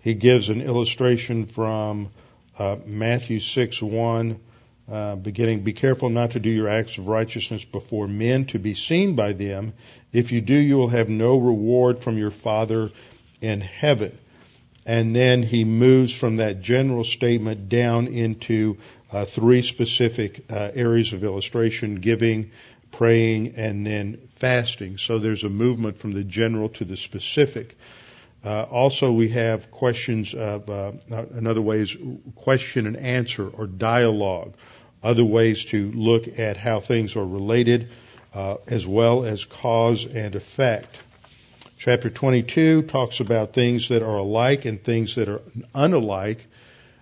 He 0.00 0.14
gives 0.14 0.48
an 0.48 0.60
illustration 0.60 1.46
from 1.46 2.10
uh, 2.58 2.76
Matthew 2.86 3.40
6 3.40 3.82
1, 3.82 4.40
uh, 4.90 5.16
beginning, 5.16 5.60
Be 5.60 5.72
careful 5.72 6.10
not 6.10 6.32
to 6.32 6.40
do 6.40 6.50
your 6.50 6.68
acts 6.68 6.98
of 6.98 7.08
righteousness 7.08 7.64
before 7.64 8.06
men 8.06 8.44
to 8.46 8.58
be 8.58 8.74
seen 8.74 9.16
by 9.16 9.32
them. 9.32 9.72
If 10.12 10.30
you 10.32 10.40
do, 10.40 10.54
you 10.54 10.76
will 10.76 10.88
have 10.88 11.08
no 11.08 11.36
reward 11.36 12.00
from 12.00 12.18
your 12.18 12.30
Father 12.30 12.90
in 13.40 13.60
heaven. 13.60 14.18
And 14.86 15.16
then 15.16 15.42
he 15.42 15.64
moves 15.64 16.12
from 16.12 16.36
that 16.36 16.60
general 16.60 17.04
statement 17.04 17.68
down 17.68 18.08
into 18.08 18.76
uh, 19.10 19.24
three 19.24 19.62
specific 19.62 20.44
uh, 20.50 20.70
areas 20.74 21.12
of 21.12 21.24
illustration 21.24 21.96
giving, 21.96 22.50
praying, 22.92 23.54
and 23.56 23.86
then 23.86 24.28
fasting. 24.36 24.98
So 24.98 25.18
there's 25.18 25.44
a 25.44 25.48
movement 25.48 25.98
from 25.98 26.12
the 26.12 26.24
general 26.24 26.68
to 26.70 26.84
the 26.84 26.96
specific. 26.96 27.78
Uh, 28.44 28.62
also, 28.70 29.10
we 29.10 29.30
have 29.30 29.70
questions 29.70 30.34
of, 30.34 30.68
uh, 30.68 30.92
another 31.34 31.62
way 31.62 31.80
is 31.80 31.96
question 32.34 32.86
and 32.86 32.96
answer 32.96 33.48
or 33.48 33.66
dialogue, 33.66 34.52
other 35.02 35.24
ways 35.24 35.64
to 35.64 35.90
look 35.92 36.38
at 36.38 36.58
how 36.58 36.78
things 36.78 37.16
are 37.16 37.24
related, 37.24 37.88
uh, 38.34 38.56
as 38.66 38.86
well 38.86 39.24
as 39.24 39.46
cause 39.46 40.04
and 40.04 40.34
effect. 40.34 40.98
Chapter 41.78 42.10
22 42.10 42.82
talks 42.82 43.20
about 43.20 43.54
things 43.54 43.88
that 43.88 44.02
are 44.02 44.18
alike 44.18 44.66
and 44.66 44.82
things 44.82 45.14
that 45.14 45.28
are 45.28 45.40
unalike, 45.74 46.40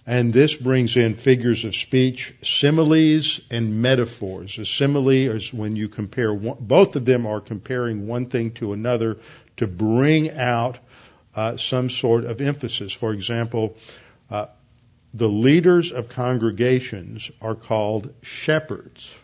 and 0.06 0.32
this 0.32 0.54
brings 0.54 0.96
in 0.96 1.14
figures 1.14 1.64
of 1.64 1.74
speech, 1.74 2.34
similes, 2.42 3.40
and 3.50 3.82
metaphors. 3.82 4.58
A 4.58 4.66
simile 4.66 5.08
is 5.08 5.52
when 5.52 5.74
you 5.74 5.88
compare 5.88 6.32
one, 6.32 6.56
both 6.60 6.94
of 6.94 7.04
them 7.04 7.26
are 7.26 7.40
comparing 7.40 8.06
one 8.06 8.26
thing 8.26 8.52
to 8.52 8.72
another 8.72 9.18
to 9.56 9.66
bring 9.66 10.30
out 10.30 10.78
uh, 11.34 11.56
some 11.56 11.90
sort 11.90 12.24
of 12.24 12.40
emphasis. 12.40 12.92
For 12.92 13.12
example, 13.12 13.76
uh, 14.30 14.46
the 15.14 15.28
leaders 15.28 15.92
of 15.92 16.08
congregations 16.08 17.30
are 17.40 17.54
called 17.54 18.12
shepherds. 18.22 19.14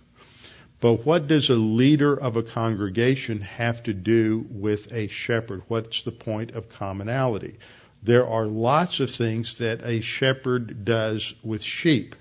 But 0.80 1.04
what 1.04 1.26
does 1.26 1.50
a 1.50 1.56
leader 1.56 2.14
of 2.14 2.36
a 2.36 2.42
congregation 2.42 3.40
have 3.40 3.82
to 3.84 3.94
do 3.94 4.46
with 4.48 4.92
a 4.92 5.08
shepherd? 5.08 5.62
What's 5.66 6.02
the 6.02 6.12
point 6.12 6.52
of 6.52 6.68
commonality? 6.68 7.58
there 8.02 8.26
are 8.26 8.46
lots 8.46 9.00
of 9.00 9.10
things 9.10 9.58
that 9.58 9.80
a 9.84 10.00
shepherd 10.00 10.84
does 10.84 11.34
with 11.42 11.62
sheep. 11.62 12.14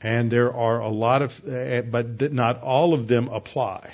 And 0.00 0.30
there 0.30 0.52
are 0.52 0.80
a 0.80 0.88
lot 0.88 1.22
of, 1.22 1.40
uh, 1.48 1.82
but 1.82 2.32
not 2.32 2.62
all 2.62 2.94
of 2.94 3.06
them 3.06 3.28
apply. 3.28 3.90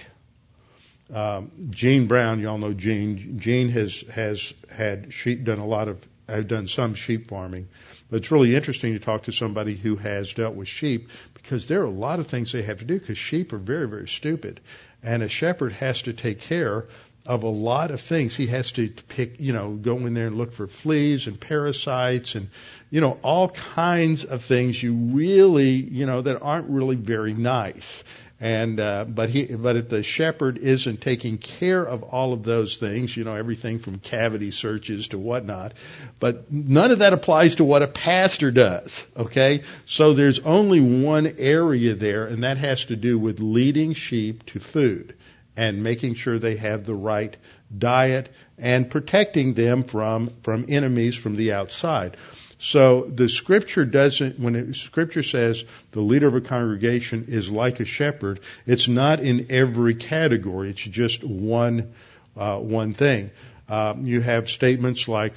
Um, 1.12 1.50
Gene 1.70 2.06
Brown, 2.06 2.40
y'all 2.40 2.58
know 2.58 2.72
Gene. 2.72 3.38
Gene 3.40 3.68
has 3.70 4.04
has 4.12 4.52
had 4.68 5.12
sheep 5.12 5.44
done 5.44 5.58
a 5.58 5.66
lot 5.66 5.88
of, 5.88 5.98
have 6.28 6.46
done 6.46 6.68
some 6.68 6.94
sheep 6.94 7.28
farming, 7.28 7.68
but 8.08 8.18
it's 8.18 8.30
really 8.30 8.54
interesting 8.54 8.92
to 8.92 9.00
talk 9.00 9.24
to 9.24 9.32
somebody 9.32 9.74
who 9.74 9.96
has 9.96 10.32
dealt 10.32 10.54
with 10.54 10.68
sheep 10.68 11.08
because 11.34 11.66
there 11.66 11.80
are 11.80 11.86
a 11.86 11.90
lot 11.90 12.20
of 12.20 12.28
things 12.28 12.52
they 12.52 12.62
have 12.62 12.78
to 12.78 12.84
do 12.84 12.98
because 12.98 13.18
sheep 13.18 13.52
are 13.52 13.58
very 13.58 13.88
very 13.88 14.08
stupid, 14.08 14.60
and 15.02 15.22
a 15.22 15.28
shepherd 15.28 15.72
has 15.72 16.02
to 16.02 16.12
take 16.12 16.40
care 16.40 16.86
of 17.26 17.42
a 17.42 17.48
lot 17.48 17.90
of 17.90 18.00
things. 18.00 18.34
He 18.34 18.46
has 18.46 18.72
to 18.72 18.88
pick, 18.88 19.40
you 19.40 19.52
know, 19.52 19.72
go 19.72 19.98
in 19.98 20.14
there 20.14 20.26
and 20.26 20.38
look 20.38 20.52
for 20.52 20.66
fleas 20.66 21.26
and 21.26 21.38
parasites 21.38 22.34
and, 22.34 22.48
you 22.90 23.00
know, 23.00 23.18
all 23.22 23.50
kinds 23.50 24.24
of 24.24 24.42
things 24.42 24.82
you 24.82 24.94
really, 24.94 25.70
you 25.72 26.06
know, 26.06 26.22
that 26.22 26.40
aren't 26.40 26.70
really 26.70 26.96
very 26.96 27.34
nice. 27.34 28.02
And 28.42 28.80
uh, 28.80 29.04
but 29.04 29.28
he 29.28 29.44
but 29.44 29.76
if 29.76 29.90
the 29.90 30.02
shepherd 30.02 30.56
isn't 30.56 31.02
taking 31.02 31.36
care 31.36 31.84
of 31.84 32.02
all 32.02 32.32
of 32.32 32.42
those 32.42 32.78
things, 32.78 33.14
you 33.14 33.24
know, 33.24 33.36
everything 33.36 33.78
from 33.78 33.98
cavity 33.98 34.50
searches 34.50 35.08
to 35.08 35.18
whatnot, 35.18 35.74
but 36.18 36.50
none 36.50 36.90
of 36.90 37.00
that 37.00 37.12
applies 37.12 37.56
to 37.56 37.64
what 37.64 37.82
a 37.82 37.86
pastor 37.86 38.50
does. 38.50 39.04
Okay, 39.14 39.64
so 39.84 40.14
there's 40.14 40.40
only 40.40 40.80
one 40.80 41.34
area 41.36 41.94
there, 41.94 42.24
and 42.24 42.42
that 42.42 42.56
has 42.56 42.86
to 42.86 42.96
do 42.96 43.18
with 43.18 43.40
leading 43.40 43.92
sheep 43.92 44.46
to 44.46 44.58
food 44.58 45.14
and 45.54 45.82
making 45.82 46.14
sure 46.14 46.38
they 46.38 46.56
have 46.56 46.86
the 46.86 46.94
right 46.94 47.36
diet 47.76 48.32
and 48.56 48.90
protecting 48.90 49.52
them 49.52 49.84
from, 49.84 50.30
from 50.42 50.64
enemies 50.68 51.14
from 51.14 51.36
the 51.36 51.52
outside. 51.52 52.16
So 52.62 53.10
the 53.10 53.30
scripture 53.30 53.86
doesn't, 53.86 54.38
when 54.38 54.54
it, 54.54 54.76
scripture 54.76 55.22
says 55.22 55.64
the 55.92 56.02
leader 56.02 56.28
of 56.28 56.34
a 56.34 56.42
congregation 56.42 57.24
is 57.28 57.50
like 57.50 57.80
a 57.80 57.86
shepherd, 57.86 58.40
it's 58.66 58.86
not 58.86 59.20
in 59.20 59.46
every 59.48 59.94
category. 59.94 60.68
It's 60.68 60.82
just 60.82 61.24
one, 61.24 61.94
uh, 62.36 62.58
one 62.58 62.92
thing. 62.92 63.30
Uh, 63.66 63.94
you 64.02 64.20
have 64.20 64.50
statements 64.50 65.08
like 65.08 65.32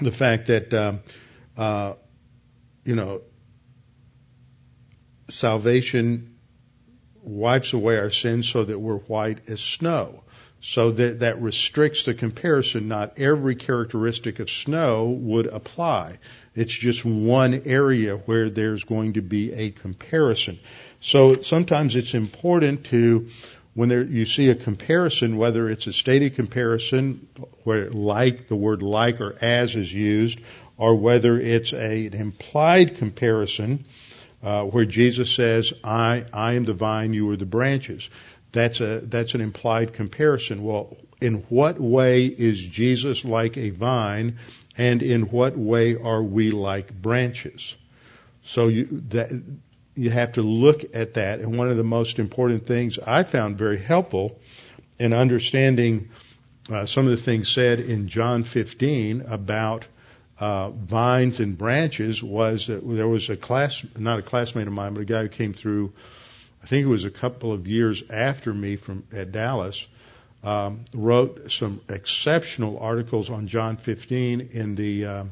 the 0.00 0.12
fact 0.12 0.46
that, 0.46 0.72
um, 0.72 1.00
uh, 1.56 1.94
you 2.84 2.94
know, 2.94 3.22
salvation 5.28 6.36
wipes 7.20 7.72
away 7.72 7.96
our 7.98 8.10
sins 8.10 8.48
so 8.48 8.64
that 8.64 8.78
we're 8.78 8.98
white 8.98 9.48
as 9.48 9.60
snow. 9.60 10.22
So 10.62 10.90
that, 10.90 11.20
that 11.20 11.40
restricts 11.40 12.04
the 12.04 12.14
comparison. 12.14 12.88
Not 12.88 13.18
every 13.18 13.54
characteristic 13.54 14.40
of 14.40 14.50
snow 14.50 15.08
would 15.08 15.46
apply. 15.46 16.18
It's 16.54 16.74
just 16.74 17.04
one 17.04 17.62
area 17.64 18.16
where 18.16 18.50
there's 18.50 18.84
going 18.84 19.14
to 19.14 19.22
be 19.22 19.52
a 19.52 19.70
comparison. 19.70 20.58
So 21.00 21.40
sometimes 21.40 21.96
it's 21.96 22.12
important 22.12 22.84
to, 22.86 23.30
when 23.72 23.88
there, 23.88 24.02
you 24.02 24.26
see 24.26 24.50
a 24.50 24.54
comparison, 24.54 25.38
whether 25.38 25.70
it's 25.70 25.86
a 25.86 25.92
stated 25.92 26.34
comparison 26.34 27.26
where 27.64 27.88
like, 27.90 28.48
the 28.48 28.56
word 28.56 28.82
like 28.82 29.20
or 29.20 29.36
as 29.40 29.76
is 29.76 29.90
used, 29.92 30.40
or 30.76 30.94
whether 30.96 31.38
it's 31.40 31.72
a, 31.72 32.06
an 32.06 32.14
implied 32.14 32.96
comparison, 32.96 33.86
uh, 34.42 34.64
where 34.64 34.84
Jesus 34.84 35.30
says, 35.34 35.72
I, 35.84 36.24
I 36.32 36.54
am 36.54 36.64
the 36.64 36.74
vine, 36.74 37.14
you 37.14 37.30
are 37.30 37.36
the 37.36 37.46
branches. 37.46 38.10
That's 38.52 38.80
a, 38.80 39.00
that's 39.00 39.34
an 39.34 39.40
implied 39.40 39.92
comparison. 39.92 40.62
Well, 40.62 40.96
in 41.20 41.44
what 41.48 41.80
way 41.80 42.26
is 42.26 42.58
Jesus 42.58 43.24
like 43.24 43.56
a 43.56 43.70
vine 43.70 44.38
and 44.76 45.02
in 45.02 45.22
what 45.30 45.56
way 45.56 45.96
are 45.96 46.22
we 46.22 46.50
like 46.50 46.92
branches? 46.92 47.76
So 48.42 48.68
you, 48.68 49.04
that, 49.10 49.30
you 49.94 50.10
have 50.10 50.32
to 50.32 50.42
look 50.42 50.84
at 50.94 51.14
that. 51.14 51.40
And 51.40 51.58
one 51.58 51.68
of 51.68 51.76
the 51.76 51.84
most 51.84 52.18
important 52.18 52.66
things 52.66 52.98
I 52.98 53.22
found 53.22 53.58
very 53.58 53.78
helpful 53.78 54.40
in 54.98 55.12
understanding 55.12 56.10
uh, 56.70 56.86
some 56.86 57.06
of 57.06 57.10
the 57.10 57.22
things 57.22 57.48
said 57.48 57.80
in 57.80 58.08
John 58.08 58.44
15 58.44 59.22
about 59.22 59.86
uh, 60.38 60.70
vines 60.70 61.40
and 61.40 61.58
branches 61.58 62.22
was 62.22 62.68
that 62.68 62.86
there 62.86 63.08
was 63.08 63.28
a 63.28 63.36
class, 63.36 63.84
not 63.98 64.18
a 64.18 64.22
classmate 64.22 64.66
of 64.66 64.72
mine, 64.72 64.94
but 64.94 65.00
a 65.00 65.04
guy 65.04 65.22
who 65.22 65.28
came 65.28 65.52
through. 65.52 65.92
I 66.62 66.66
think 66.66 66.84
it 66.84 66.88
was 66.88 67.04
a 67.04 67.10
couple 67.10 67.52
of 67.52 67.66
years 67.66 68.02
after 68.10 68.52
me 68.52 68.76
from 68.76 69.04
at 69.12 69.32
Dallas. 69.32 69.86
Um, 70.42 70.86
wrote 70.94 71.50
some 71.50 71.82
exceptional 71.86 72.78
articles 72.78 73.28
on 73.28 73.46
John 73.46 73.76
15 73.76 74.50
in 74.52 74.74
the 74.74 75.04
uh, 75.04 75.24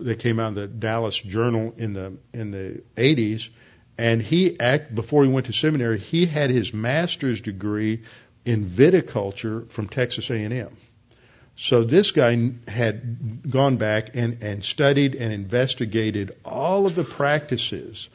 that 0.00 0.18
came 0.18 0.38
out 0.38 0.48
in 0.48 0.54
the 0.54 0.66
Dallas 0.66 1.16
Journal 1.16 1.74
in 1.78 1.94
the 1.94 2.12
in 2.34 2.50
the 2.50 2.82
80s, 2.96 3.48
and 3.96 4.20
he 4.20 4.58
act 4.60 4.94
before 4.94 5.24
he 5.24 5.30
went 5.30 5.46
to 5.46 5.52
seminary. 5.52 5.98
He 5.98 6.26
had 6.26 6.50
his 6.50 6.74
master's 6.74 7.40
degree 7.40 8.02
in 8.44 8.66
viticulture 8.66 9.68
from 9.70 9.88
Texas 9.88 10.30
A&M. 10.30 10.76
So 11.56 11.82
this 11.82 12.12
guy 12.12 12.52
had 12.68 13.50
gone 13.50 13.78
back 13.78 14.14
and, 14.14 14.42
and 14.42 14.64
studied 14.64 15.16
and 15.16 15.32
investigated 15.32 16.36
all 16.44 16.86
of 16.86 16.94
the 16.94 17.02
practices 17.02 18.08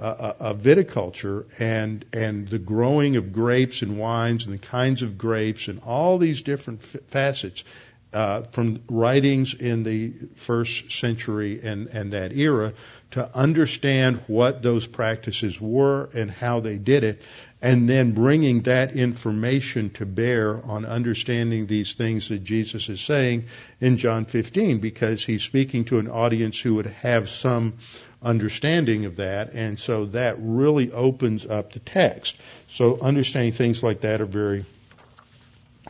uh, 0.00 0.34
of 0.38 0.60
viticulture 0.60 1.46
and 1.58 2.04
and 2.12 2.48
the 2.48 2.58
growing 2.58 3.16
of 3.16 3.32
grapes 3.32 3.82
and 3.82 3.98
wines 3.98 4.44
and 4.44 4.54
the 4.54 4.66
kinds 4.66 5.02
of 5.02 5.16
grapes 5.16 5.68
and 5.68 5.80
all 5.84 6.18
these 6.18 6.42
different 6.42 6.82
f- 6.82 7.00
facets 7.06 7.64
uh, 8.12 8.42
from 8.42 8.82
writings 8.88 9.54
in 9.54 9.82
the 9.82 10.12
first 10.34 10.92
century 10.92 11.60
and 11.62 11.88
and 11.88 12.12
that 12.12 12.32
era 12.32 12.74
to 13.12 13.36
understand 13.36 14.22
what 14.26 14.62
those 14.62 14.86
practices 14.86 15.60
were 15.60 16.10
and 16.12 16.30
how 16.30 16.60
they 16.60 16.76
did 16.76 17.04
it 17.04 17.22
and 17.62 17.88
then 17.88 18.12
bringing 18.12 18.62
that 18.62 18.94
information 18.94 19.90
to 19.90 20.04
bear 20.04 20.62
on 20.66 20.84
understanding 20.84 21.66
these 21.66 21.94
things 21.94 22.28
that 22.28 22.44
Jesus 22.44 22.88
is 22.88 23.00
saying 23.00 23.46
in 23.80 23.96
John 23.96 24.26
15 24.26 24.78
because 24.78 25.24
he's 25.24 25.42
speaking 25.42 25.86
to 25.86 25.98
an 25.98 26.08
audience 26.08 26.60
who 26.60 26.74
would 26.74 26.86
have 26.86 27.30
some 27.30 27.78
understanding 28.22 29.04
of 29.04 29.16
that, 29.16 29.52
and 29.52 29.78
so 29.78 30.06
that 30.06 30.36
really 30.38 30.92
opens 30.92 31.46
up 31.46 31.72
the 31.72 31.78
text. 31.78 32.36
So 32.70 32.98
understanding 33.00 33.52
things 33.52 33.82
like 33.82 34.00
that 34.00 34.20
are 34.20 34.26
very 34.26 34.64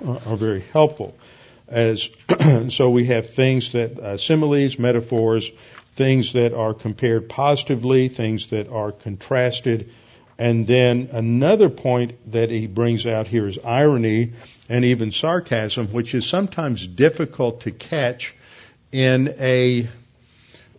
uh, 0.05 0.19
are 0.27 0.37
very 0.37 0.61
helpful. 0.61 1.17
As 1.69 2.09
so, 2.69 2.91
we 2.91 3.07
have 3.07 3.31
things 3.31 3.73
that 3.73 3.99
uh, 3.99 4.17
similes, 4.17 4.79
metaphors, 4.79 5.51
things 5.97 6.35
that 6.35 6.55
are 6.55 6.75
compared 6.75 7.29
positively, 7.29 8.09
things 8.09 8.49
that 8.49 8.69
are 8.69 8.93
contrasted, 8.93 9.91
and 10.39 10.67
then 10.67 11.09
another 11.13 11.71
point 11.71 12.33
that 12.33 12.51
he 12.51 12.67
brings 12.67 13.07
out 13.07 13.27
here 13.27 13.47
is 13.49 13.59
irony 13.65 14.35
and 14.69 14.85
even 14.85 15.11
sarcasm, 15.11 15.89
which 15.89 16.15
is 16.15 16.27
sometimes 16.27 16.87
difficult 16.87 17.63
to 17.63 17.71
catch 17.71 18.35
in 18.93 19.35
a 19.39 19.89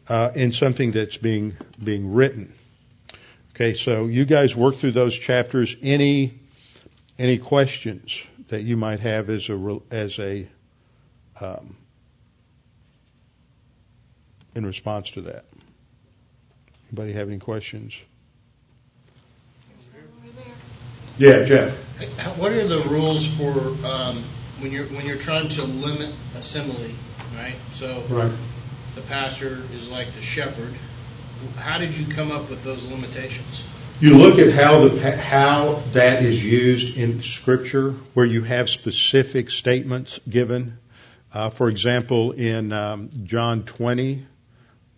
uh, 0.09 0.31
in 0.35 0.51
something 0.51 0.91
that's 0.91 1.17
being 1.17 1.55
being 1.83 2.13
written. 2.13 2.53
Okay, 3.55 3.73
so 3.73 4.05
you 4.05 4.25
guys 4.25 4.55
work 4.55 4.75
through 4.75 4.91
those 4.91 5.17
chapters. 5.17 5.75
Any 5.81 6.39
any 7.17 7.37
questions 7.37 8.21
that 8.49 8.63
you 8.63 8.77
might 8.77 8.99
have 8.99 9.29
as 9.29 9.49
a 9.49 9.79
as 9.91 10.19
a 10.19 10.47
um, 11.39 11.75
in 14.55 14.65
response 14.65 15.11
to 15.11 15.21
that? 15.21 15.45
Anybody 16.89 17.13
have 17.13 17.27
any 17.27 17.39
questions? 17.39 17.93
Yeah, 21.17 21.45
Jeff. 21.45 21.75
What 22.37 22.51
are 22.51 22.67
the 22.67 22.83
rules 22.89 23.25
for 23.25 23.51
um, 23.85 24.23
when 24.59 24.71
you're 24.71 24.85
when 24.85 25.05
you're 25.05 25.17
trying 25.17 25.49
to 25.49 25.63
limit 25.63 26.13
a 26.37 26.43
simile, 26.43 26.91
right? 27.35 27.55
So 27.73 28.03
right 28.09 28.31
the 28.97 29.03
pastor 29.03 29.62
is 29.73 29.88
like 29.88 30.12
the 30.13 30.21
shepherd. 30.23 30.73
How 31.57 31.77
did 31.77 31.95
you 31.95 32.07
come 32.07 32.31
up 32.31 32.49
with 32.49 32.63
those 32.63 32.86
limitations? 32.88 33.63
You 33.99 34.17
look 34.17 34.39
at 34.39 34.53
how 34.53 34.88
the 34.88 35.15
how 35.15 35.83
that 35.93 36.23
is 36.23 36.43
used 36.43 36.97
in 36.97 37.21
Scripture, 37.21 37.91
where 38.15 38.25
you 38.25 38.41
have 38.43 38.69
specific 38.69 39.51
statements 39.51 40.19
given. 40.27 40.79
Uh, 41.31 41.51
for 41.51 41.69
example, 41.69 42.31
in 42.31 42.71
um, 42.73 43.10
John 43.25 43.63
20, 43.63 44.25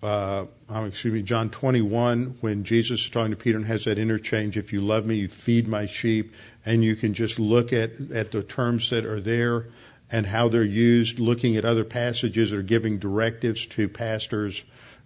uh, 0.02 0.46
um, 0.70 0.86
excuse 0.86 1.14
me, 1.14 1.22
John 1.22 1.50
21, 1.50 2.38
when 2.40 2.64
Jesus 2.64 3.04
is 3.04 3.10
talking 3.10 3.32
to 3.32 3.38
Peter 3.38 3.58
and 3.58 3.66
has 3.66 3.86
that 3.86 3.98
interchange, 3.98 4.58
if 4.58 4.72
you 4.72 4.80
love 4.80 5.06
me, 5.06 5.16
you 5.16 5.28
feed 5.28 5.68
my 5.68 5.88
sheep, 5.88 6.34
and 6.66 6.84
you 6.84 6.96
can 6.96 7.14
just 7.14 7.40
look 7.40 7.74
at, 7.74 7.92
at 8.14 8.32
the 8.32 8.44
terms 8.44 8.92
that 8.92 9.06
are 9.06 9.20
there 9.20 9.66
and 10.12 10.26
how 10.26 10.50
they're 10.50 10.64
used, 10.64 11.20
looking 11.20 11.56
at 11.58 11.66
other 11.66 11.84
passages 11.84 12.52
or 12.54 12.62
giving 12.62 13.00
directives 13.00 13.66
to 13.68 13.88
pastors 13.88 14.62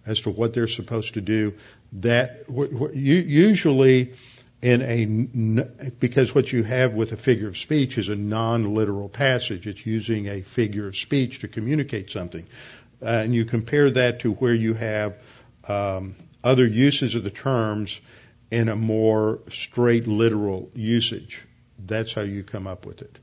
as 0.06 0.20
to 0.22 0.30
what 0.30 0.54
they're 0.54 0.66
supposed 0.66 1.14
to 1.14 1.20
do. 1.20 1.54
That 1.92 2.44
usually 2.94 4.14
in 4.62 4.82
a 4.82 5.90
because 5.90 6.34
what 6.34 6.50
you 6.50 6.62
have 6.62 6.94
with 6.94 7.12
a 7.12 7.16
figure 7.16 7.48
of 7.48 7.58
speech 7.58 7.98
is 7.98 8.08
a 8.08 8.16
non-literal 8.16 9.08
passage. 9.08 9.66
It's 9.66 9.84
using 9.84 10.26
a 10.26 10.40
figure 10.40 10.86
of 10.88 10.96
speech 10.96 11.40
to 11.40 11.48
communicate 11.48 12.10
something, 12.10 12.46
uh, 13.02 13.06
and 13.06 13.34
you 13.34 13.44
compare 13.44 13.90
that 13.90 14.20
to 14.20 14.32
where 14.32 14.54
you 14.54 14.74
have 14.74 15.16
um, 15.68 16.16
other 16.42 16.66
uses 16.66 17.14
of 17.14 17.24
the 17.24 17.30
terms 17.30 18.00
in 18.50 18.68
a 18.68 18.76
more 18.76 19.40
straight 19.50 20.06
literal 20.06 20.70
usage. 20.74 21.42
That's 21.78 22.12
how 22.12 22.22
you 22.22 22.42
come 22.42 22.66
up 22.66 22.86
with 22.86 23.02
it 23.02 23.18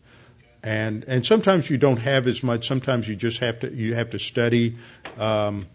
and 0.63 1.06
and 1.06 1.26
sometimes 1.26 1.69
you 1.69 1.78
don't 1.78 1.97
have 1.97 2.28
as 2.28 2.43
much. 2.43 2.67
Sometimes 2.67 3.08
you 3.08 3.15
just 3.15 3.39
have 3.39 3.62
to 3.62 3.74
you 3.74 3.95
have 3.95 4.12
to 4.12 4.19
study. 4.19 4.78
Um, 5.17 5.67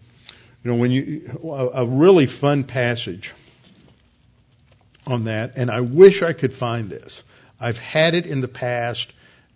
you 0.62 0.70
know, 0.70 0.77
when 0.77 0.90
you 0.90 1.38
a, 1.42 1.83
a 1.83 1.87
really 1.87 2.27
fun 2.27 2.64
passage 2.64 3.33
on 5.07 5.25
that, 5.25 5.57
and 5.57 5.70
I 5.70 5.81
wish 5.81 6.22
I 6.22 6.33
could 6.33 6.53
find 6.53 6.90
this. 6.90 7.22
I've 7.61 7.79
had 7.79 8.14
it 8.14 8.27
in 8.27 8.40
the 8.40 8.49
past, 8.49 9.12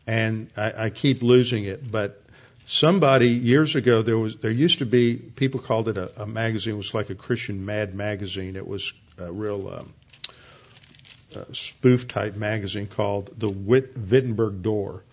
and 0.07 0.51
I, 0.57 0.87
I 0.87 0.91
keep 0.91 1.23
losing 1.23 1.65
it. 1.65 1.91
But 1.91 2.23
somebody 2.67 3.29
years 3.29 3.77
ago 3.77 4.03
there 4.03 4.19
was 4.19 4.37
there 4.37 4.51
used 4.51 4.79
to 4.79 4.87
be 4.87 5.17
people 5.17 5.61
called 5.61 5.89
it 5.89 5.97
a, 5.97 6.23
a 6.23 6.27
magazine. 6.27 6.75
It 6.75 6.79
was 6.79 6.95
like 6.95 7.11
a 7.11 7.15
Christian 7.15 7.65
Mad 7.65 7.95
magazine. 7.95 8.57
It 8.57 8.67
was 8.67 8.93
a 9.17 9.31
real 9.31 9.69
um, 9.69 11.45
spoof 11.53 12.09
type 12.09 12.35
magazine 12.35 12.89
called 12.89 13.31
the 13.39 13.49
Wittenberg 13.49 14.63
Door 14.63 15.05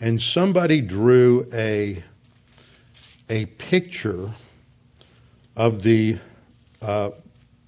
and 0.00 0.20
somebody 0.20 0.80
drew 0.80 1.48
a 1.52 2.02
a 3.28 3.46
picture 3.46 4.32
of 5.56 5.82
the 5.82 6.18
uh, 6.80 7.10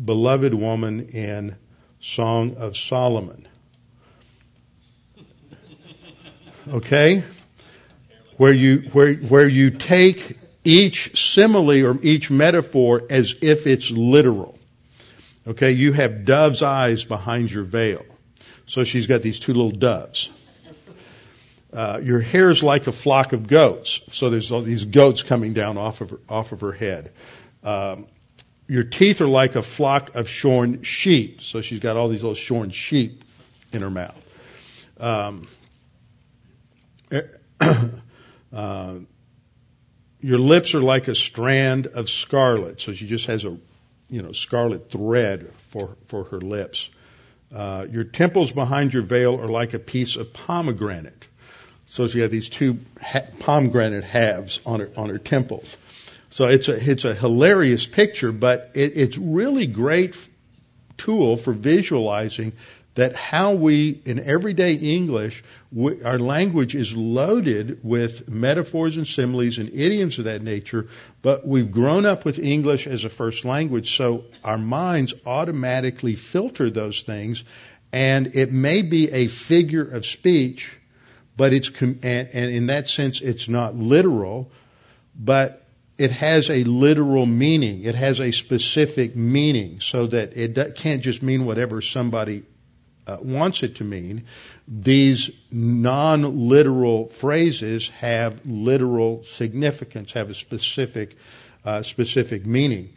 beloved 0.02 0.54
woman 0.54 1.08
in 1.08 1.56
Song 2.00 2.56
of 2.56 2.76
Solomon. 2.76 3.46
Okay, 6.68 7.24
where 8.36 8.52
you 8.52 8.88
where 8.92 9.14
where 9.14 9.48
you 9.48 9.70
take 9.70 10.38
each 10.62 11.30
simile 11.30 11.84
or 11.84 11.98
each 12.02 12.30
metaphor 12.30 13.02
as 13.10 13.34
if 13.42 13.66
it's 13.66 13.90
literal. 13.90 14.58
Okay, 15.46 15.72
you 15.72 15.92
have 15.92 16.24
dove's 16.24 16.62
eyes 16.62 17.04
behind 17.04 17.50
your 17.50 17.64
veil. 17.64 18.04
So 18.66 18.84
she's 18.84 19.06
got 19.06 19.22
these 19.22 19.40
two 19.40 19.52
little 19.52 19.72
doves. 19.72 20.30
Uh, 21.72 22.00
your 22.02 22.20
hair 22.20 22.50
is 22.50 22.62
like 22.62 22.87
a 22.87 22.92
flock 22.92 23.33
of 23.33 23.46
goats. 23.46 24.00
So 24.11 24.30
there's 24.30 24.50
all 24.50 24.62
these 24.62 24.85
goats 24.85 25.22
coming 25.22 25.52
down 25.52 25.78
off 25.78 26.00
of 26.00 26.11
her, 26.11 26.20
off 26.28 26.52
of 26.52 26.62
her 26.62 26.72
head. 26.72 27.12
Um, 27.62 28.06
your 28.66 28.85
teeth 28.85 29.20
are 29.20 29.28
like 29.28 29.56
a 29.56 29.62
flock 29.62 30.14
of 30.14 30.28
shorn 30.28 30.83
sheep. 30.83 31.42
So 31.42 31.61
she's 31.61 31.80
got 31.80 31.96
all 31.96 32.09
these 32.09 32.22
little 32.22 32.35
shorn 32.35 32.70
sheep 32.70 33.24
in 33.72 33.83
her 33.83 33.90
mouth. 33.90 34.14
Um, 34.98 35.48
uh, 38.52 38.94
your 40.20 40.38
lips 40.38 40.74
are 40.74 40.83
like 40.83 41.09
a 41.09 41.14
strand 41.14 41.87
of 41.87 42.09
scarlet. 42.09 42.80
So 42.80 42.92
she 42.92 43.06
just 43.06 43.26
has 43.26 43.44
a, 43.44 43.56
you 44.09 44.22
know, 44.22 44.33
scarlet 44.33 44.90
thread 44.90 45.52
for, 45.70 45.96
for 46.06 46.24
her 46.24 46.40
lips. 46.40 46.90
Uh, 47.54 47.87
your 47.90 48.04
temples 48.04 48.52
behind 48.52 48.92
your 48.92 49.02
veil 49.02 49.40
are 49.40 49.48
like 49.48 49.74
a 49.74 49.78
piece 49.78 50.16
of 50.16 50.33
pomegranate. 50.33 51.26
So 51.90 52.07
she 52.07 52.20
had 52.20 52.31
these 52.31 52.48
two 52.48 52.79
ha- 53.03 53.26
pomegranate 53.40 54.05
halves 54.05 54.61
on 54.64 54.79
her 54.79 54.90
on 54.96 55.09
her 55.09 55.18
temples. 55.18 55.76
So 56.31 56.44
it's 56.44 56.68
a 56.68 56.90
it's 56.90 57.05
a 57.05 57.14
hilarious 57.14 57.85
picture, 57.85 58.31
but 58.31 58.70
it, 58.74 58.96
it's 58.96 59.18
really 59.18 59.66
great 59.66 60.16
tool 60.96 61.37
for 61.37 61.53
visualizing 61.53 62.53
that 62.94 63.16
how 63.16 63.55
we 63.55 64.00
in 64.05 64.20
everyday 64.20 64.74
English 64.74 65.42
we, 65.72 66.00
our 66.05 66.20
language 66.20 66.76
is 66.76 66.94
loaded 66.96 67.81
with 67.83 68.29
metaphors 68.29 68.96
and 68.96 69.09
similes 69.09 69.59
and 69.59 69.70
idioms 69.70 70.20
of 70.20 70.26
that 70.26 70.42
nature, 70.42 70.88
but 71.22 71.44
we've 71.44 71.72
grown 71.72 72.07
up 72.07 72.24
with 72.24 72.38
English 72.38 72.87
as 72.87 73.05
a 73.05 73.11
first 73.11 73.44
language, 73.44 73.96
so 73.96 74.26
our 74.44 74.59
minds 74.59 75.12
automatically 75.26 76.14
filter 76.14 76.70
those 76.70 77.03
things, 77.03 77.42
and 77.92 78.37
it 78.37 78.53
may 78.53 78.83
be 78.83 79.11
a 79.11 79.26
figure 79.26 79.88
of 79.90 80.07
speech 80.07 80.76
but 81.36 81.52
it's 81.52 81.70
and, 81.80 82.04
and 82.04 82.50
in 82.50 82.66
that 82.66 82.88
sense 82.88 83.20
it's 83.20 83.48
not 83.48 83.74
literal, 83.76 84.50
but 85.14 85.66
it 85.98 86.10
has 86.12 86.50
a 86.50 86.64
literal 86.64 87.26
meaning. 87.26 87.84
It 87.84 87.94
has 87.94 88.20
a 88.20 88.30
specific 88.30 89.16
meaning, 89.16 89.80
so 89.80 90.06
that 90.06 90.36
it 90.36 90.74
can't 90.76 91.02
just 91.02 91.22
mean 91.22 91.44
whatever 91.44 91.80
somebody 91.80 92.44
uh, 93.06 93.18
wants 93.20 93.62
it 93.62 93.76
to 93.76 93.84
mean. 93.84 94.24
These 94.66 95.30
non-literal 95.50 97.08
phrases 97.08 97.88
have 97.88 98.46
literal 98.46 99.24
significance, 99.24 100.12
have 100.12 100.30
a 100.30 100.34
specific 100.34 101.16
uh, 101.64 101.82
specific 101.82 102.46
meaning. 102.46 102.94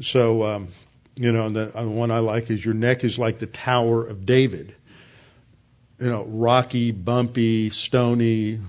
So 0.00 0.44
um, 0.44 0.68
You 1.16 1.32
know, 1.32 1.46
and 1.46 1.56
the 1.56 1.76
uh, 1.76 1.84
one 1.84 2.12
I 2.12 2.20
like 2.20 2.48
is 2.48 2.64
your 2.64 2.74
neck 2.74 3.02
is 3.02 3.18
like 3.18 3.40
the 3.40 3.46
Tower 3.46 4.06
of 4.06 4.24
David. 4.24 4.76
You 6.00 6.10
know, 6.10 6.24
rocky, 6.24 6.92
bumpy, 6.92 7.70
stony. 7.70 8.60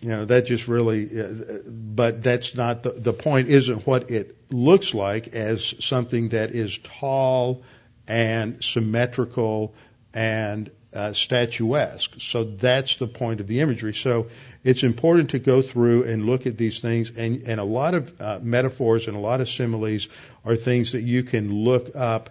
You 0.00 0.08
know, 0.08 0.24
that 0.24 0.46
just 0.46 0.68
really, 0.68 1.08
uh, 1.20 1.58
but 1.66 2.22
that's 2.22 2.54
not 2.54 2.82
the, 2.82 2.92
the 2.92 3.12
point 3.12 3.48
isn't 3.48 3.86
what 3.86 4.10
it 4.10 4.36
looks 4.50 4.94
like 4.94 5.28
as 5.28 5.74
something 5.84 6.30
that 6.30 6.54
is 6.54 6.78
tall 6.78 7.62
and 8.06 8.62
symmetrical 8.62 9.74
and 10.12 10.70
uh, 10.94 11.12
statuesque. 11.12 12.12
So 12.18 12.44
that's 12.44 12.96
the 12.96 13.08
point 13.08 13.40
of 13.40 13.46
the 13.46 13.60
imagery. 13.60 13.94
So 13.94 14.28
it's 14.62 14.82
important 14.82 15.30
to 15.30 15.38
go 15.38 15.60
through 15.60 16.04
and 16.04 16.24
look 16.24 16.46
at 16.46 16.56
these 16.56 16.80
things, 16.80 17.10
and, 17.10 17.42
and 17.42 17.60
a 17.60 17.64
lot 17.64 17.94
of 17.94 18.20
uh, 18.20 18.38
metaphors 18.42 19.08
and 19.08 19.16
a 19.16 19.20
lot 19.20 19.40
of 19.40 19.48
similes 19.48 20.08
are 20.44 20.56
things 20.56 20.92
that 20.92 21.02
you 21.02 21.24
can 21.24 21.52
look 21.52 21.96
up, 21.96 22.30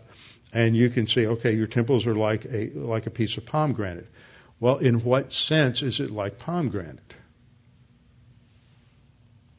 and 0.54 0.76
you 0.76 0.90
can 0.90 1.08
say, 1.08 1.26
okay, 1.26 1.54
your 1.54 1.68
temples 1.68 2.06
are 2.08 2.16
like 2.16 2.46
a 2.46 2.72
like 2.76 3.08
a 3.08 3.10
piece 3.10 3.38
of 3.38 3.46
pomegranate. 3.46 4.08
Well, 4.60 4.78
in 4.78 5.04
what 5.04 5.34
sense 5.34 5.82
is 5.82 6.00
it 6.00 6.12
like 6.12 6.40
pomegranate? 6.40 7.14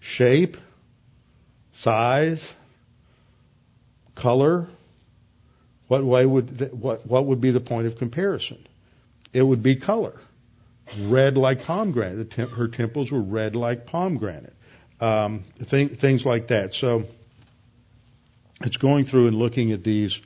Shape, 0.01 0.57
size, 1.73 2.47
color. 4.15 4.69
What 5.89 6.05
way 6.05 6.25
would 6.25 6.59
th- 6.59 6.73
what 6.73 7.07
what 7.07 7.27
would 7.27 7.41
be 7.41 7.51
the 7.51 7.61
point 7.61 7.87
of 7.87 7.99
comparison? 7.99 8.67
It 9.33 9.43
would 9.43 9.63
be 9.63 9.77
color 9.77 10.15
red 11.01 11.37
like 11.37 11.65
pomegranate. 11.65 12.31
Temp- 12.31 12.53
her 12.53 12.69
temples 12.69 13.11
were 13.11 13.21
red 13.21 13.57
like 13.57 13.87
pomegranate. 13.87 14.55
Um, 15.01 15.45
th- 15.67 15.93
things 15.93 16.25
like 16.25 16.49
that. 16.49 16.75
So 16.75 17.05
it's 18.61 18.77
going 18.77 19.05
through 19.05 19.29
and 19.29 19.37
looking 19.37 19.73
at 19.73 19.85
these 19.85 20.21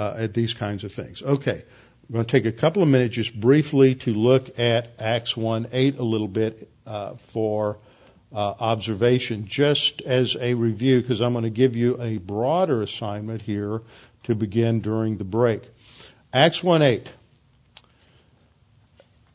uh, 0.00 0.14
at 0.16 0.32
these 0.32 0.54
kinds 0.54 0.84
of 0.84 0.92
things. 0.92 1.22
Okay, 1.22 1.62
I'm 2.08 2.12
going 2.14 2.24
to 2.24 2.30
take 2.30 2.46
a 2.46 2.56
couple 2.56 2.82
of 2.82 2.88
minutes 2.88 3.16
just 3.16 3.38
briefly 3.38 3.96
to 3.96 4.14
look 4.14 4.58
at 4.58 4.88
Acts 4.98 5.36
1 5.36 5.68
8 5.72 5.98
a 5.98 6.02
little 6.02 6.26
bit 6.26 6.70
uh, 6.86 7.16
for 7.16 7.76
uh, 8.32 8.38
observation, 8.38 9.46
just 9.46 10.00
as 10.00 10.38
a 10.40 10.54
review, 10.54 11.02
because 11.02 11.20
I'm 11.20 11.32
going 11.32 11.44
to 11.44 11.50
give 11.50 11.76
you 11.76 12.00
a 12.00 12.16
broader 12.16 12.80
assignment 12.80 13.42
here 13.42 13.82
to 14.24 14.34
begin 14.34 14.80
during 14.80 15.18
the 15.18 15.24
break. 15.24 15.64
Acts 16.32 16.62
1 16.62 16.80
8. 16.80 17.06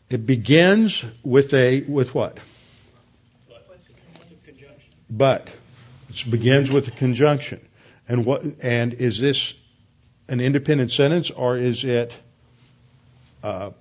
It 0.10 0.26
begins 0.26 1.06
with 1.24 1.54
a 1.54 1.82
with 1.82 2.16
what? 2.16 2.40
But 5.12 5.48
it 6.10 6.32
begins 6.32 6.72
with 6.72 6.88
a 6.88 6.92
conjunction. 6.92 7.62
And 8.08 8.26
what 8.26 8.44
and 8.64 8.96
is 8.96 9.20
this 9.20 9.54
an 10.28 10.40
independent 10.40 10.92
sentence 10.92 11.32
or 11.32 11.58
is 11.58 11.84
it 11.84 12.14
uh, 13.44 13.72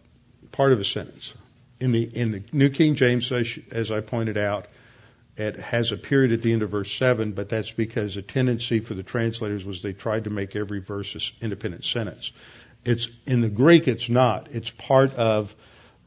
part 0.53 0.73
of 0.73 0.81
a 0.81 0.85
sentence? 0.85 1.33
In 1.81 1.93
the 1.93 2.03
in 2.03 2.31
the 2.31 2.43
New 2.53 2.71
King 2.71 2.95
James, 2.95 3.31
as 3.33 3.91
I 3.91 4.01
pointed 4.01 4.39
out, 4.39 4.67
it 5.37 5.57
has 5.57 5.91
a 5.91 5.97
period 5.97 6.33
at 6.33 6.43
the 6.43 6.53
end 6.53 6.63
of 6.63 6.71
verse 6.71 6.93
seven, 6.93 7.33
but 7.33 7.49
that's 7.49 7.71
because 7.71 8.17
a 8.17 8.23
tendency 8.23 8.81
for 8.81 8.95
the 8.95 9.03
translators 9.03 9.65
was 9.65 9.83
they 9.83 9.93
tried 9.93 10.25
to 10.25 10.31
make 10.31 10.55
every 10.55 10.81
verse 10.81 11.15
an 11.15 11.21
independent 11.43 11.85
sentence. 11.85 12.33
It's 12.85 13.09
in 13.27 13.41
the 13.41 13.49
Greek, 13.49 13.89
it's 13.89 14.09
not. 14.09 14.49
It's 14.53 14.71
part 14.71 15.15
of 15.15 15.55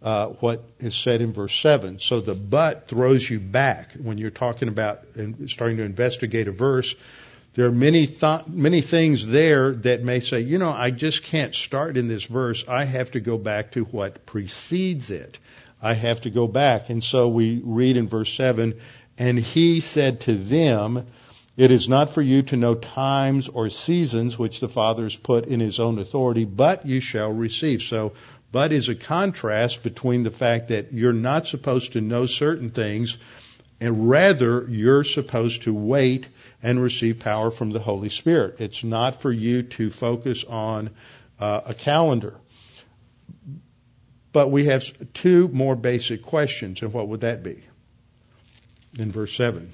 uh, 0.02 0.28
what 0.28 0.64
is 0.80 0.96
said 0.96 1.22
in 1.22 1.34
verse 1.34 1.60
7. 1.60 2.00
So 2.00 2.22
the 2.22 2.36
but 2.36 2.88
throws 2.88 3.28
you 3.28 3.40
back 3.40 3.94
when 3.94 4.18
you're 4.18 4.30
talking 4.30 4.68
about 4.68 5.04
and 5.16 5.50
starting 5.50 5.78
to 5.78 5.84
investigate 5.84 6.48
a 6.48 6.52
verse. 6.52 6.96
There 7.58 7.66
are 7.66 7.72
many 7.72 8.06
th- 8.06 8.46
many 8.46 8.82
things 8.82 9.26
there 9.26 9.74
that 9.78 10.04
may 10.04 10.20
say, 10.20 10.42
you 10.42 10.60
know, 10.60 10.70
I 10.70 10.92
just 10.92 11.24
can't 11.24 11.56
start 11.56 11.98
in 11.98 12.08
this 12.08 12.24
verse. 12.24 12.64
I 12.68 12.86
have 12.86 13.10
to 13.12 13.20
go 13.20 13.40
back 13.40 13.72
to 13.72 13.86
what 13.86 14.28
precedes 14.28 15.10
it. 15.10 15.40
I 15.82 15.96
have 15.96 16.22
to 16.22 16.30
go 16.30 16.46
back. 16.48 16.92
And 16.92 17.04
so 17.04 17.30
we 17.30 17.60
read 17.64 17.98
in 17.98 18.10
verse 18.10 18.32
7, 18.32 18.80
and 19.18 19.40
he 19.40 19.80
said 19.80 20.22
to 20.22 20.36
them, 20.36 21.08
it 21.58 21.72
is 21.72 21.90
not 21.90 22.12
for 22.12 22.22
you 22.22 22.44
to 22.44 22.56
know 22.56 22.76
times 22.76 23.48
or 23.48 23.72
seasons 23.72 24.38
which 24.38 24.60
the 24.60 24.70
Father 24.70 25.02
has 25.06 25.16
put 25.16 25.48
in 25.48 25.60
his 25.60 25.80
own 25.80 25.98
authority, 25.98 26.46
but 26.46 26.86
you 26.86 27.00
shall 27.00 27.32
receive. 27.32 27.82
So 27.82 28.14
but 28.52 28.72
is 28.72 28.88
a 28.88 28.94
contrast 28.94 29.82
between 29.82 30.22
the 30.22 30.30
fact 30.30 30.68
that 30.68 30.94
you're 30.94 31.12
not 31.12 31.48
supposed 31.48 31.94
to 31.94 32.02
know 32.02 32.28
certain 32.28 32.70
things 32.70 33.18
and 33.82 34.10
rather 34.10 34.68
you're 34.70 35.04
supposed 35.04 35.64
to 35.64 35.74
wait 35.74 36.28
and 36.62 36.82
receive 36.82 37.20
power 37.20 37.52
from 37.52 37.72
the 37.72 37.80
Holy 37.80 38.10
Spirit. 38.10 38.60
It's 38.60 38.84
not 38.84 39.22
for 39.22 39.32
you 39.32 39.64
to 39.64 39.90
focus 39.90 40.44
on 40.44 40.90
uh, 41.40 41.62
a 41.66 41.74
calendar. 41.74 42.36
But 44.34 44.52
we 44.52 44.66
have 44.66 44.84
two 45.14 45.48
more 45.48 45.76
basic 45.76 46.24
questions, 46.24 46.82
and 46.82 46.94
what 46.94 47.08
would 47.08 47.22
that 47.22 47.44
be? 47.44 47.64
In 48.98 49.12
verse 49.12 49.36
7. 49.36 49.72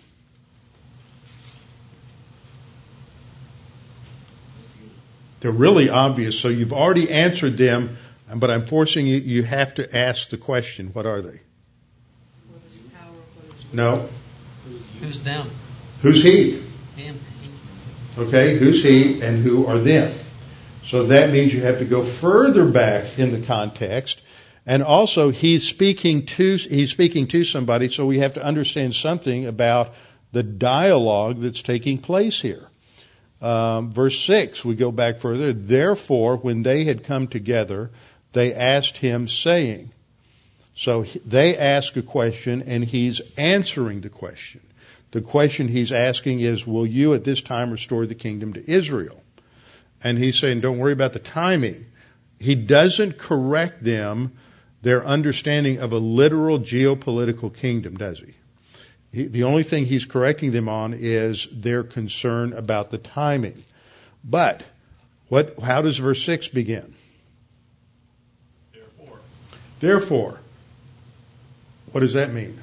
They're 5.40 5.52
really 5.52 5.90
obvious, 5.90 6.40
so 6.40 6.48
you've 6.48 6.72
already 6.72 7.10
answered 7.10 7.58
them 7.58 7.98
but 8.36 8.50
I'm 8.50 8.66
forcing 8.66 9.08
you, 9.08 9.18
you 9.18 9.44
have 9.44 9.76
to 9.76 9.96
ask 9.96 10.30
the 10.30 10.38
question, 10.38 10.90
what 10.94 11.06
are 11.06 11.22
they? 11.22 11.40
What 12.48 12.62
is 12.72 12.80
power? 12.80 13.12
What 13.36 13.58
is 13.58 13.74
No. 13.74 14.10
Who's 15.00 15.22
them? 15.22 15.50
Who's 16.02 16.24
he? 16.24 16.64
Okay, 18.18 18.58
who's 18.58 18.84
he 18.84 19.22
and 19.22 19.44
who 19.44 19.66
are 19.66 19.80
them? 19.80 20.14
So 20.86 21.06
that 21.08 21.32
means 21.32 21.54
you 21.54 21.62
have 21.62 21.80
to 21.80 21.86
go 21.86 22.04
further 22.04 22.66
back 22.66 23.18
in 23.18 23.32
the 23.32 23.46
context. 23.46 24.22
And 24.66 24.84
also 24.84 25.32
he's 25.32 25.68
speaking 25.68 26.26
to, 26.26 26.58
he's 26.58 26.92
speaking 26.92 27.28
to 27.28 27.44
somebody, 27.44 27.90
so 27.90 28.06
we 28.06 28.20
have 28.20 28.36
to 28.36 28.44
understand 28.44 28.96
something 28.96 29.48
about 29.48 29.94
the 30.32 30.44
dialogue 30.44 31.42
that's 31.42 31.62
taking 31.62 31.98
place 31.98 32.40
here. 32.40 32.68
Um, 33.42 33.92
verse 33.92 34.20
6, 34.22 34.64
we 34.64 34.76
go 34.76 34.92
back 34.92 35.18
further. 35.18 35.52
Therefore, 35.52 36.38
when 36.38 36.64
they 36.64 36.86
had 36.86 37.04
come 37.04 37.28
together, 37.28 37.92
they 38.32 38.54
asked 38.54 38.98
him 38.98 39.28
saying, 39.28 39.92
so 40.76 41.06
they 41.26 41.58
ask 41.58 41.96
a 41.98 42.02
question 42.02 42.64
and 42.64 42.84
he's 42.84 43.22
answering 43.38 44.02
the 44.02 44.10
question. 44.10 44.62
The 45.14 45.22
question 45.22 45.68
he's 45.68 45.92
asking 45.92 46.40
is, 46.40 46.66
will 46.66 46.88
you 46.88 47.14
at 47.14 47.24
this 47.24 47.40
time 47.40 47.70
restore 47.70 48.08
the 48.08 48.16
kingdom 48.16 48.54
to 48.54 48.72
Israel? 48.72 49.22
And 50.04 50.18
he's 50.18 50.40
saying, 50.40 50.62
don't 50.62 50.80
worry 50.80 50.92
about 50.92 51.14
the 51.14 51.20
timing. 51.20 51.86
He 52.40 52.56
doesn't 52.56 53.20
correct 53.20 53.84
them, 53.84 54.32
their 54.82 55.06
understanding 55.06 55.78
of 55.78 55.94
a 55.94 56.00
literal 56.00 56.60
geopolitical 56.60 57.56
kingdom, 57.56 57.96
does 57.96 58.22
he? 58.22 58.34
he? 59.12 59.28
The 59.28 59.44
only 59.44 59.62
thing 59.62 59.86
he's 59.86 60.06
correcting 60.06 60.52
them 60.52 60.68
on 60.68 60.96
is 60.96 61.48
their 61.52 61.84
concern 61.84 62.54
about 62.54 62.90
the 62.90 62.98
timing. 62.98 63.64
But 64.24 64.64
what, 65.30 65.60
how 65.60 65.84
does 65.84 66.00
verse 66.00 66.24
6 66.24 66.48
begin? 66.48 66.96
Therefore, 68.74 69.20
Therefore. 69.80 70.40
what 71.92 72.00
does 72.00 72.14
that 72.14 72.34
mean? 72.34 72.63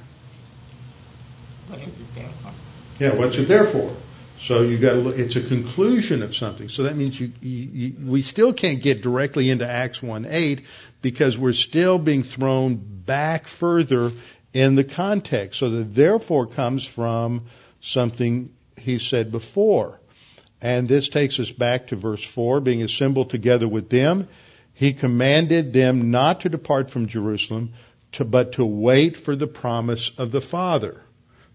Yeah, 2.99 3.15
what's 3.15 3.37
it 3.37 3.49
there 3.49 3.65
for? 3.65 3.95
So 4.41 4.63
you 4.63 4.79
got 4.79 4.93
to 4.93 4.97
look. 4.99 5.19
It's 5.19 5.37
a 5.37 5.43
conclusion 5.43 6.23
of 6.23 6.35
something. 6.35 6.69
So 6.69 6.85
that 6.85 6.97
means 6.97 7.21
you, 7.21 7.33
you, 7.41 7.69
you, 7.73 8.07
we 8.07 8.23
still 8.23 8.53
can't 8.53 8.83
get 8.83 9.03
directly 9.03 9.51
into 9.51 9.69
Acts 9.69 10.03
one 10.03 10.27
eight 10.27 10.65
because 11.03 11.37
we're 11.37 11.53
still 11.53 11.99
being 11.99 12.23
thrown 12.23 12.77
back 12.77 13.49
further 13.49 14.13
in 14.53 14.75
the 14.77 14.85
context. 14.85 15.59
So 15.59 15.71
the 15.71 15.85
therefore 15.85 16.47
comes 16.47 16.87
from 16.87 17.47
something 17.81 18.55
he 18.79 18.99
said 18.99 19.31
before, 19.31 20.01
and 20.61 20.89
this 20.89 21.09
takes 21.09 21.39
us 21.39 21.51
back 21.51 21.89
to 21.89 21.97
verse 21.97 22.25
four, 22.25 22.61
being 22.61 22.83
assembled 22.83 23.31
together 23.31 23.69
with 23.69 23.91
them 23.91 24.29
he 24.81 24.95
commanded 24.95 25.75
them 25.75 26.11
not 26.11 26.41
to 26.41 26.49
depart 26.49 26.89
from 26.89 27.07
Jerusalem, 27.07 27.75
to, 28.13 28.25
but 28.25 28.53
to 28.53 28.65
wait 28.65 29.19
for 29.19 29.37
the 29.37 29.47
promise 29.47 30.11
of 30.17 30.33
the 30.33 30.41
Father. 30.41 31.03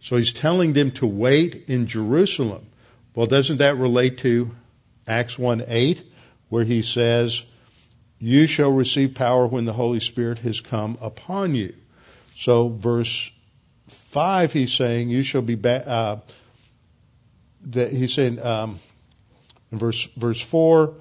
So 0.01 0.17
he's 0.17 0.33
telling 0.33 0.73
them 0.73 0.91
to 0.91 1.07
wait 1.07 1.65
in 1.67 1.87
Jerusalem. 1.87 2.65
Well, 3.15 3.27
doesn't 3.27 3.57
that 3.57 3.77
relate 3.77 4.19
to 4.19 4.51
Acts 5.07 5.37
1 5.37 5.65
8, 5.67 6.01
where 6.49 6.63
he 6.63 6.81
says, 6.81 7.41
You 8.19 8.47
shall 8.47 8.71
receive 8.71 9.15
power 9.15 9.47
when 9.47 9.65
the 9.65 9.73
Holy 9.73 9.99
Spirit 9.99 10.39
has 10.39 10.61
come 10.61 10.97
upon 11.01 11.55
you. 11.55 11.73
So, 12.35 12.69
verse 12.69 13.31
5, 13.87 14.51
he's 14.51 14.73
saying, 14.73 15.09
You 15.09 15.23
shall 15.23 15.41
be, 15.41 15.55
ba- 15.55 15.87
uh, 15.87 16.19
that 17.67 17.91
he's 17.91 18.13
saying, 18.13 18.41
um, 18.41 18.79
in 19.71 19.79
verse, 19.79 20.03
verse 20.17 20.41
4, 20.41 20.93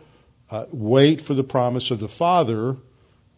uh, 0.51 0.67
wait 0.71 1.21
for 1.21 1.35
the 1.35 1.45
promise 1.45 1.91
of 1.91 2.01
the 2.01 2.09
Father, 2.09 2.77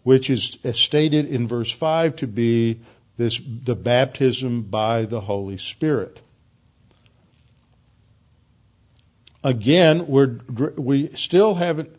which 0.03 0.31
is 0.31 0.59
stated 0.75 1.27
in 1.27 1.49
verse 1.49 1.71
5 1.71 2.17
to 2.17 2.27
be 2.27 2.81
this, 3.17 3.41
the 3.64 3.75
baptism 3.75 4.62
by 4.62 5.05
the 5.05 5.21
Holy 5.21 5.59
Spirit. 5.59 6.21
again, 9.47 10.09
we're, 10.09 10.41
we 10.77 11.12
still 11.12 11.55
haven't, 11.55 11.95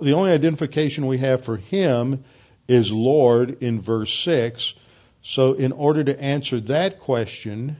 the 0.00 0.12
only 0.12 0.32
identification 0.32 1.06
we 1.06 1.18
have 1.18 1.44
for 1.44 1.56
him 1.56 2.24
is 2.66 2.90
Lord 2.90 3.62
in 3.62 3.80
verse 3.80 4.12
6. 4.12 4.74
So 5.22 5.52
in 5.52 5.72
order 5.72 6.02
to 6.04 6.20
answer 6.20 6.60
that 6.62 7.00
question, 7.00 7.76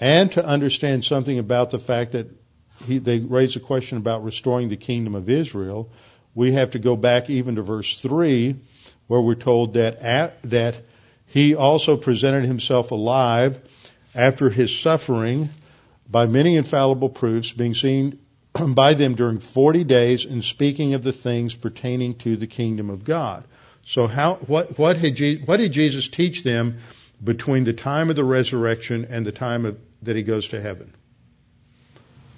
and 0.00 0.30
to 0.32 0.44
understand 0.44 1.04
something 1.04 1.40
about 1.40 1.70
the 1.70 1.80
fact 1.80 2.12
that 2.12 2.28
he, 2.86 2.98
they 2.98 3.18
raise 3.18 3.56
a 3.56 3.60
question 3.60 3.98
about 3.98 4.22
restoring 4.22 4.68
the 4.68 4.76
kingdom 4.76 5.16
of 5.16 5.28
Israel, 5.28 5.90
we 6.36 6.52
have 6.52 6.70
to 6.72 6.78
go 6.78 6.94
back 6.94 7.28
even 7.30 7.56
to 7.56 7.62
verse 7.62 7.98
3, 7.98 8.54
where 9.08 9.20
we're 9.20 9.34
told 9.34 9.74
that, 9.74 9.98
at, 10.00 10.40
that 10.44 10.76
he 11.26 11.54
also 11.54 11.96
presented 11.96 12.44
himself 12.44 12.92
alive 12.92 13.60
after 14.14 14.48
his 14.48 14.78
suffering 14.78 15.50
by 16.08 16.26
many 16.26 16.56
infallible 16.56 17.08
proofs, 17.08 17.52
being 17.52 17.74
seen 17.74 18.18
by 18.74 18.94
them 18.94 19.14
during 19.14 19.40
40 19.40 19.84
days 19.84 20.24
and 20.24 20.44
speaking 20.44 20.94
of 20.94 21.02
the 21.02 21.12
things 21.12 21.54
pertaining 21.54 22.14
to 22.16 22.36
the 22.36 22.46
kingdom 22.46 22.90
of 22.90 23.04
God. 23.04 23.44
So 23.84 24.06
how, 24.06 24.34
what, 24.34 24.78
what, 24.78 24.96
had, 24.96 25.18
what 25.46 25.56
did 25.56 25.72
Jesus 25.72 26.08
teach 26.08 26.42
them 26.44 26.80
between 27.22 27.64
the 27.64 27.72
time 27.72 28.10
of 28.10 28.16
the 28.16 28.24
resurrection 28.24 29.06
and 29.10 29.26
the 29.26 29.32
time 29.32 29.64
of, 29.64 29.78
that 30.02 30.16
he 30.16 30.22
goes 30.22 30.48
to 30.48 30.60
heaven? 30.60 30.94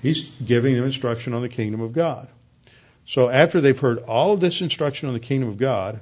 He's 0.02 0.24
giving 0.24 0.74
them 0.74 0.84
instruction 0.84 1.34
on 1.34 1.42
the 1.42 1.48
kingdom 1.48 1.80
of 1.80 1.92
God. 1.92 2.28
So 3.06 3.28
after 3.28 3.60
they've 3.60 3.78
heard 3.78 3.98
all 3.98 4.32
of 4.32 4.40
this 4.40 4.60
instruction 4.60 5.08
on 5.08 5.14
the 5.14 5.20
kingdom 5.20 5.48
of 5.48 5.58
God, 5.58 6.00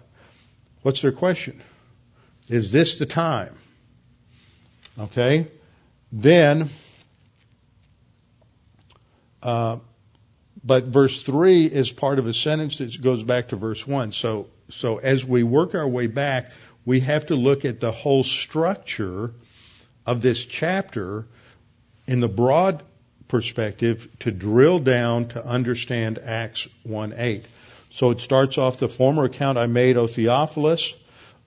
what's 0.82 1.02
their 1.02 1.12
question? 1.12 1.62
Is 2.48 2.70
this 2.70 2.98
the 2.98 3.06
time? 3.06 3.54
Okay? 4.98 5.48
Then, 6.10 6.70
uh, 9.42 9.78
but 10.64 10.84
verse 10.84 11.22
3 11.22 11.66
is 11.66 11.90
part 11.92 12.18
of 12.18 12.26
a 12.26 12.34
sentence 12.34 12.78
that 12.78 13.00
goes 13.00 13.22
back 13.22 13.48
to 13.48 13.56
verse 13.56 13.86
1. 13.86 14.12
So, 14.12 14.48
so 14.70 14.98
as 14.98 15.24
we 15.24 15.42
work 15.42 15.74
our 15.74 15.86
way 15.86 16.06
back, 16.06 16.50
we 16.84 17.00
have 17.00 17.26
to 17.26 17.36
look 17.36 17.64
at 17.64 17.80
the 17.80 17.92
whole 17.92 18.24
structure 18.24 19.32
of 20.06 20.22
this 20.22 20.44
chapter 20.44 21.26
in 22.06 22.20
the 22.20 22.28
broad 22.28 22.82
perspective 23.28 24.08
to 24.20 24.30
drill 24.30 24.78
down 24.78 25.28
to 25.28 25.44
understand 25.44 26.18
Acts 26.18 26.66
1 26.84 27.14
8. 27.16 27.44
So 27.90 28.10
it 28.10 28.20
starts 28.20 28.58
off 28.58 28.78
the 28.78 28.88
former 28.88 29.24
account 29.24 29.58
I 29.58 29.66
made, 29.66 29.96
O 29.96 30.06
Theophilus, 30.06 30.94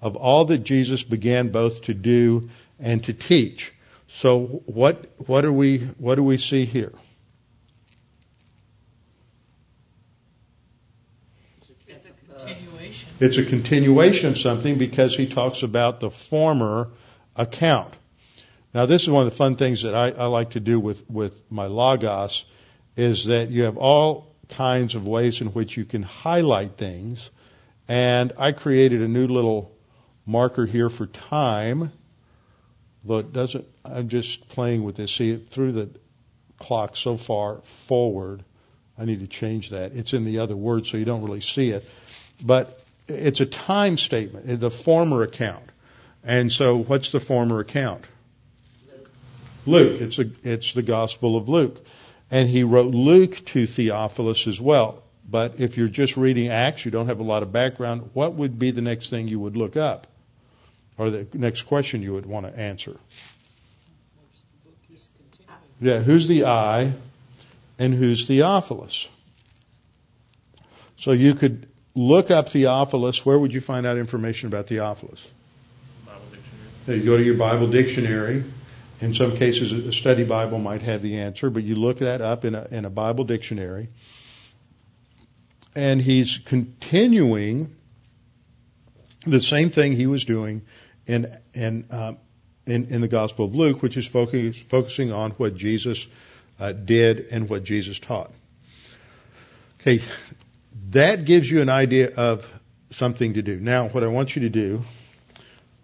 of 0.01 0.15
all 0.15 0.45
that 0.45 0.59
Jesus 0.59 1.03
began 1.03 1.49
both 1.49 1.83
to 1.83 1.93
do 1.93 2.49
and 2.79 3.03
to 3.03 3.13
teach. 3.13 3.73
So 4.07 4.63
what 4.65 5.09
what 5.27 5.41
do 5.41 5.53
we 5.53 5.79
what 5.97 6.15
do 6.15 6.23
we 6.23 6.37
see 6.37 6.65
here? 6.65 6.93
It's 11.87 12.05
a 12.05 12.09
continuation. 12.09 13.09
It's 13.19 13.37
a 13.37 13.45
continuation 13.45 14.29
of 14.29 14.37
something 14.37 14.77
because 14.77 15.15
he 15.15 15.27
talks 15.27 15.63
about 15.63 15.99
the 15.99 16.09
former 16.09 16.89
account. 17.35 17.93
Now, 18.73 18.85
this 18.85 19.03
is 19.03 19.09
one 19.09 19.27
of 19.27 19.31
the 19.31 19.37
fun 19.37 19.57
things 19.57 19.83
that 19.83 19.93
I, 19.93 20.11
I 20.11 20.25
like 20.27 20.51
to 20.51 20.59
do 20.59 20.79
with, 20.79 21.09
with 21.09 21.33
my 21.49 21.65
Logos 21.65 22.45
is 22.95 23.25
that 23.25 23.49
you 23.49 23.63
have 23.63 23.77
all 23.77 24.30
kinds 24.51 24.95
of 24.95 25.07
ways 25.07 25.41
in 25.41 25.47
which 25.47 25.77
you 25.77 25.85
can 25.85 26.03
highlight 26.03 26.77
things. 26.77 27.29
And 27.87 28.33
I 28.37 28.51
created 28.51 29.01
a 29.01 29.07
new 29.07 29.27
little 29.27 29.71
marker 30.25 30.65
here 30.65 30.89
for 30.89 31.07
time. 31.07 31.91
Though 33.03 33.19
it 33.19 33.33
doesn't, 33.33 33.65
I'm 33.83 34.09
just 34.09 34.47
playing 34.49 34.83
with 34.83 34.95
this. 34.95 35.11
See, 35.11 35.31
it 35.31 35.49
through 35.49 35.71
the 35.71 35.89
clock 36.59 36.95
so 36.95 37.17
far 37.17 37.61
forward. 37.61 38.43
I 38.97 39.05
need 39.05 39.21
to 39.21 39.27
change 39.27 39.71
that. 39.71 39.93
It's 39.93 40.13
in 40.13 40.25
the 40.25 40.39
other 40.39 40.55
word, 40.55 40.85
so 40.85 40.97
you 40.97 41.05
don't 41.05 41.23
really 41.23 41.41
see 41.41 41.71
it. 41.71 41.87
But 42.43 42.79
it's 43.07 43.41
a 43.41 43.45
time 43.45 43.97
statement, 43.97 44.59
the 44.59 44.69
former 44.69 45.23
account. 45.23 45.63
And 46.23 46.51
so, 46.51 46.77
what's 46.77 47.11
the 47.11 47.19
former 47.19 47.59
account? 47.59 48.05
Luke. 49.65 50.01
It's 50.01 50.19
a, 50.19 50.25
it's 50.43 50.73
the 50.73 50.81
Gospel 50.83 51.35
of 51.35 51.49
Luke. 51.49 51.83
And 52.31 52.49
he 52.49 52.63
wrote 52.63 52.93
Luke 52.93 53.45
to 53.47 53.67
Theophilus 53.67 54.47
as 54.47 54.59
well. 54.59 55.03
But 55.29 55.59
if 55.59 55.77
you're 55.77 55.89
just 55.89 56.17
reading 56.17 56.47
Acts, 56.49 56.85
you 56.85 56.91
don't 56.91 57.07
have 57.07 57.19
a 57.19 57.23
lot 57.23 57.43
of 57.43 57.51
background, 57.51 58.09
what 58.13 58.33
would 58.33 58.57
be 58.57 58.71
the 58.71 58.81
next 58.81 59.09
thing 59.09 59.27
you 59.27 59.39
would 59.39 59.55
look 59.55 59.77
up? 59.77 60.07
Or 60.97 61.09
the 61.09 61.27
next 61.33 61.63
question 61.63 62.01
you 62.01 62.13
would 62.13 62.25
want 62.25 62.45
to 62.45 62.57
answer? 62.57 62.97
Yeah, 65.79 65.99
who's 65.99 66.27
the 66.27 66.45
I 66.45 66.93
and 67.79 67.93
who's 67.93 68.27
Theophilus? 68.27 69.09
So 70.97 71.11
you 71.11 71.33
could 71.33 71.67
look 71.95 72.29
up 72.29 72.49
Theophilus. 72.49 73.25
Where 73.25 73.37
would 73.37 73.51
you 73.51 73.61
find 73.61 73.87
out 73.87 73.97
information 73.97 74.47
about 74.47 74.67
Theophilus? 74.67 75.27
Bible 76.05 76.21
dictionary. 76.29 76.99
You 76.99 77.05
go 77.05 77.17
to 77.17 77.23
your 77.23 77.37
Bible 77.37 77.67
dictionary 77.67 78.43
in 79.01 79.15
some 79.15 79.35
cases, 79.35 79.71
a 79.71 79.91
study 79.91 80.23
Bible 80.23 80.59
might 80.59 80.83
have 80.83 81.01
the 81.01 81.17
answer, 81.19 81.49
but 81.49 81.63
you 81.63 81.75
look 81.75 81.99
that 81.99 82.21
up 82.21 82.45
in 82.45 82.53
a, 82.53 82.67
in 82.69 82.85
a 82.85 82.89
Bible 82.89 83.23
dictionary. 83.23 83.89
And 85.73 85.99
he's 85.99 86.37
continuing 86.37 87.75
the 89.25 89.39
same 89.39 89.71
thing 89.71 89.93
he 89.93 90.05
was 90.05 90.25
doing 90.25 90.61
in, 91.07 91.35
in, 91.53 91.85
uh, 91.89 92.13
in, 92.67 92.87
in, 92.89 93.01
the 93.01 93.07
Gospel 93.07 93.45
of 93.45 93.55
Luke, 93.55 93.81
which 93.81 93.97
is 93.97 94.05
focus, 94.05 94.59
focusing 94.59 95.11
on 95.11 95.31
what 95.31 95.55
Jesus 95.55 96.05
uh, 96.59 96.71
did 96.71 97.27
and 97.31 97.49
what 97.49 97.63
Jesus 97.63 97.97
taught. 97.97 98.31
Okay, 99.79 100.01
that 100.91 101.25
gives 101.25 101.49
you 101.49 101.61
an 101.61 101.69
idea 101.69 102.13
of 102.13 102.47
something 102.91 103.33
to 103.33 103.41
do. 103.41 103.59
Now, 103.59 103.87
what 103.87 104.03
I 104.03 104.07
want 104.07 104.35
you 104.35 104.43
to 104.43 104.49
do 104.49 104.83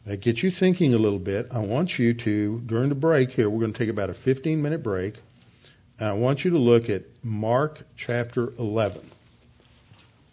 that 0.08 0.22
gets 0.22 0.42
you 0.42 0.50
thinking 0.50 0.94
a 0.94 0.98
little 0.98 1.20
bit. 1.20 1.50
I 1.52 1.60
want 1.60 2.00
you 2.00 2.14
to, 2.14 2.62
during 2.66 2.88
the 2.88 2.96
break 2.96 3.32
here, 3.32 3.50
we're 3.50 3.60
going 3.60 3.74
to 3.74 3.78
take 3.78 3.90
about 3.90 4.10
a 4.10 4.14
15 4.14 4.62
minute 4.62 4.82
break. 4.82 5.16
And 6.00 6.08
I 6.08 6.14
want 6.14 6.46
you 6.46 6.52
to 6.52 6.58
look 6.58 6.90
at 6.90 7.04
Mark 7.24 7.82
chapter 7.98 8.54
11. 8.58 9.02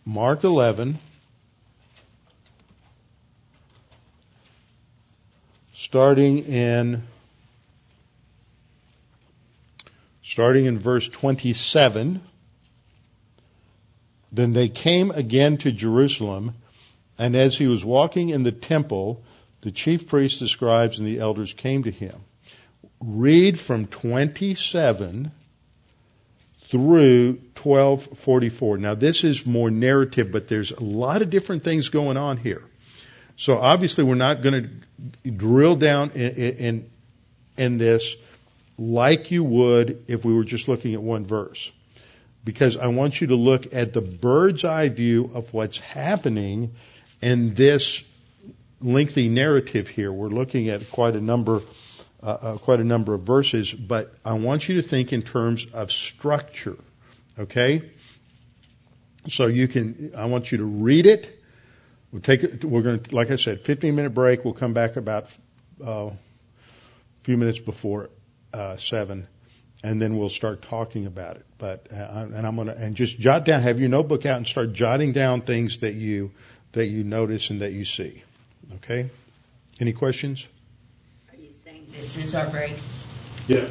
Mark 0.05 0.45
11, 0.45 0.97
starting 5.73 6.45
in 6.45 7.03
starting 10.23 10.67
in 10.67 10.79
verse 10.79 11.09
27. 11.09 12.21
Then 14.31 14.53
they 14.53 14.69
came 14.69 15.11
again 15.11 15.57
to 15.59 15.73
Jerusalem, 15.73 16.55
and 17.19 17.35
as 17.35 17.57
he 17.57 17.67
was 17.67 17.85
walking 17.85 18.29
in 18.29 18.45
the 18.45 18.53
temple, 18.53 19.25
the 19.65 19.73
chief 19.73 20.09
priests, 20.09 20.41
the 20.41 20.47
scribes, 20.47 20.99
and 20.99 21.07
the 21.07 21.21
elders 21.21 21.55
came 21.55 21.85
to 21.85 21.91
him. 21.91 22.21
Read 23.01 23.59
from 23.59 23.87
27 23.87 25.33
through 26.67 27.33
1244. 27.63 28.77
Now 28.77 28.95
this 28.95 29.25
is 29.25 29.47
more 29.47 29.71
narrative, 29.71 30.31
but 30.31 30.49
there's 30.49 30.71
a 30.71 30.83
lot 30.83 31.23
of 31.23 31.31
different 31.31 31.65
things 31.65 31.89
going 31.89 32.19
on 32.19 32.37
here. 32.37 32.63
So 33.37 33.57
obviously 33.57 34.05
we're 34.05 34.17
not 34.17 34.43
going 34.43 34.83
to 35.25 35.31
drill 35.31 35.77
down 35.77 36.11
in, 36.11 36.31
in, 36.37 36.91
in 37.57 37.79
this 37.79 38.17
like 38.77 39.31
you 39.31 39.45
would 39.45 40.05
if 40.09 40.27
we 40.27 40.35
were 40.35 40.45
just 40.45 40.69
looking 40.69 40.93
at 40.93 41.03
one 41.03 41.25
verse. 41.25 41.71
Because 42.45 42.77
I 42.77 42.89
want 42.89 43.19
you 43.19 43.29
to 43.29 43.37
look 43.37 43.73
at 43.73 43.95
the 43.95 44.03
bird's 44.03 44.63
eye 44.65 44.91
view 44.91 45.31
of 45.33 45.55
what's 45.55 45.79
happening 45.79 46.75
in 47.23 47.55
this 47.55 48.05
lengthy 48.85 49.29
narrative 49.29 49.89
here. 49.89 50.13
We're 50.13 50.29
looking 50.29 50.69
at 50.69 50.91
quite 50.91 51.17
a 51.17 51.21
number, 51.21 51.63
uh, 52.23 52.27
uh, 52.27 52.57
quite 52.59 52.81
a 52.81 52.85
number 52.85 53.15
of 53.15 53.23
verses, 53.23 53.73
but 53.73 54.15
I 54.25 54.35
want 54.35 54.69
you 54.69 54.77
to 54.77 54.83
think 54.83 55.13
in 55.13 55.23
terms 55.23 55.67
of 55.73 55.91
structure. 55.91 56.77
Okay? 57.39 57.91
So 59.29 59.47
you 59.47 59.67
can, 59.67 60.13
I 60.17 60.27
want 60.27 60.53
you 60.53 60.59
to 60.59 60.65
read 60.65 61.07
it. 61.07 61.41
We'll 62.13 62.23
take 62.23 62.63
we're 62.63 62.83
going 62.83 63.01
to, 63.01 63.15
like 63.17 63.31
I 63.31 63.37
said, 63.37 63.63
15 63.63 63.97
minute 63.97 64.11
break. 64.11 64.45
We'll 64.45 64.55
come 64.55 64.75
back 64.75 64.97
about 64.97 65.27
uh, 65.85 66.11
a 66.11 66.17
few 67.25 67.37
minutes 67.37 67.59
before 67.59 68.11
uh, 68.53 68.77
7 68.77 69.27
and 69.83 70.01
then 70.01 70.17
we'll 70.17 70.31
start 70.31 70.63
talking 70.63 71.07
about 71.07 71.37
it. 71.37 71.47
But 71.59 71.89
uh, 71.93 71.97
and 71.97 72.47
I'm 72.47 72.57
gonna 72.57 72.73
and 72.73 72.97
just 72.97 73.19
jot 73.19 73.45
down, 73.45 73.63
have 73.63 73.81
your 73.81 73.91
notebook 73.91 74.25
out 74.25 74.39
and 74.39 74.47
start 74.47 74.73
jotting 74.73 75.13
down 75.13 75.43
things 75.43 75.79
that 75.79 75.95
you 75.95 76.31
that 76.73 76.87
you 76.87 77.05
notice 77.05 77.51
and 77.51 77.61
that 77.61 77.73
you 77.73 77.85
see. 77.85 78.23
Okay? 78.77 79.11
Any 79.81 79.93
questions? 79.93 80.47
Are 81.33 81.37
you 81.37 81.51
saying 81.65 81.87
this 81.93 82.17
is 82.17 82.35
our 82.35 82.49
break? 82.49 82.75
Yeah. 83.49 83.67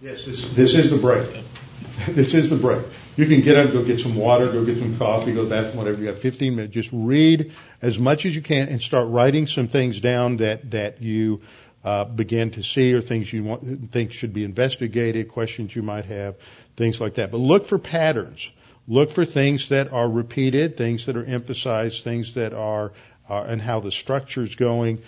Yes, 0.00 0.24
this, 0.24 0.48
this 0.50 0.74
is 0.74 0.90
the 0.90 0.98
break. 0.98 1.28
this 2.08 2.34
is 2.34 2.50
the 2.50 2.56
break. 2.56 2.84
You 3.16 3.26
can 3.26 3.40
get 3.40 3.56
up, 3.56 3.72
go 3.72 3.82
get 3.84 4.00
some 4.00 4.14
water, 4.14 4.46
go 4.52 4.64
get 4.64 4.78
some 4.78 4.96
coffee, 4.96 5.32
go 5.32 5.42
to 5.42 5.48
the 5.48 5.54
bathroom, 5.54 5.76
whatever. 5.76 6.00
You 6.00 6.08
have 6.08 6.20
15 6.20 6.54
minutes. 6.54 6.74
Just 6.74 6.90
read 6.92 7.52
as 7.82 7.98
much 7.98 8.26
as 8.26 8.36
you 8.36 8.42
can 8.42 8.68
and 8.68 8.80
start 8.80 9.08
writing 9.08 9.46
some 9.46 9.66
things 9.66 10.00
down 10.00 10.36
that, 10.36 10.70
that 10.70 11.02
you, 11.02 11.40
uh, 11.84 12.04
begin 12.04 12.50
to 12.52 12.62
see 12.62 12.92
or 12.92 13.00
things 13.00 13.32
you 13.32 13.44
want, 13.44 13.90
think 13.92 14.12
should 14.12 14.32
be 14.32 14.44
investigated, 14.44 15.28
questions 15.28 15.74
you 15.74 15.82
might 15.82 16.04
have, 16.04 16.36
things 16.76 17.00
like 17.00 17.14
that. 17.14 17.30
But 17.30 17.38
look 17.38 17.64
for 17.64 17.78
patterns. 17.78 18.50
Look 18.86 19.10
for 19.10 19.24
things 19.24 19.68
that 19.68 19.92
are 19.92 20.08
repeated, 20.08 20.76
things 20.76 21.06
that 21.06 21.16
are 21.16 21.24
emphasized, 21.24 22.04
things 22.04 22.34
that 22.34 22.54
are, 22.54 22.92
uh, 23.28 23.44
and 23.46 23.60
how 23.60 23.80
the 23.80 23.92
structure 23.92 24.42
is 24.42 24.54
going, 24.54 25.02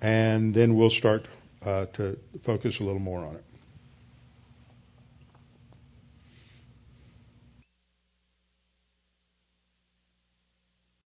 and 0.00 0.54
then 0.54 0.76
we'll 0.76 0.90
start 0.90 1.26
uh, 1.64 1.86
to 1.94 2.18
focus 2.42 2.80
a 2.80 2.84
little 2.84 3.00
more 3.00 3.24
on 3.24 3.36
it. 3.36 3.44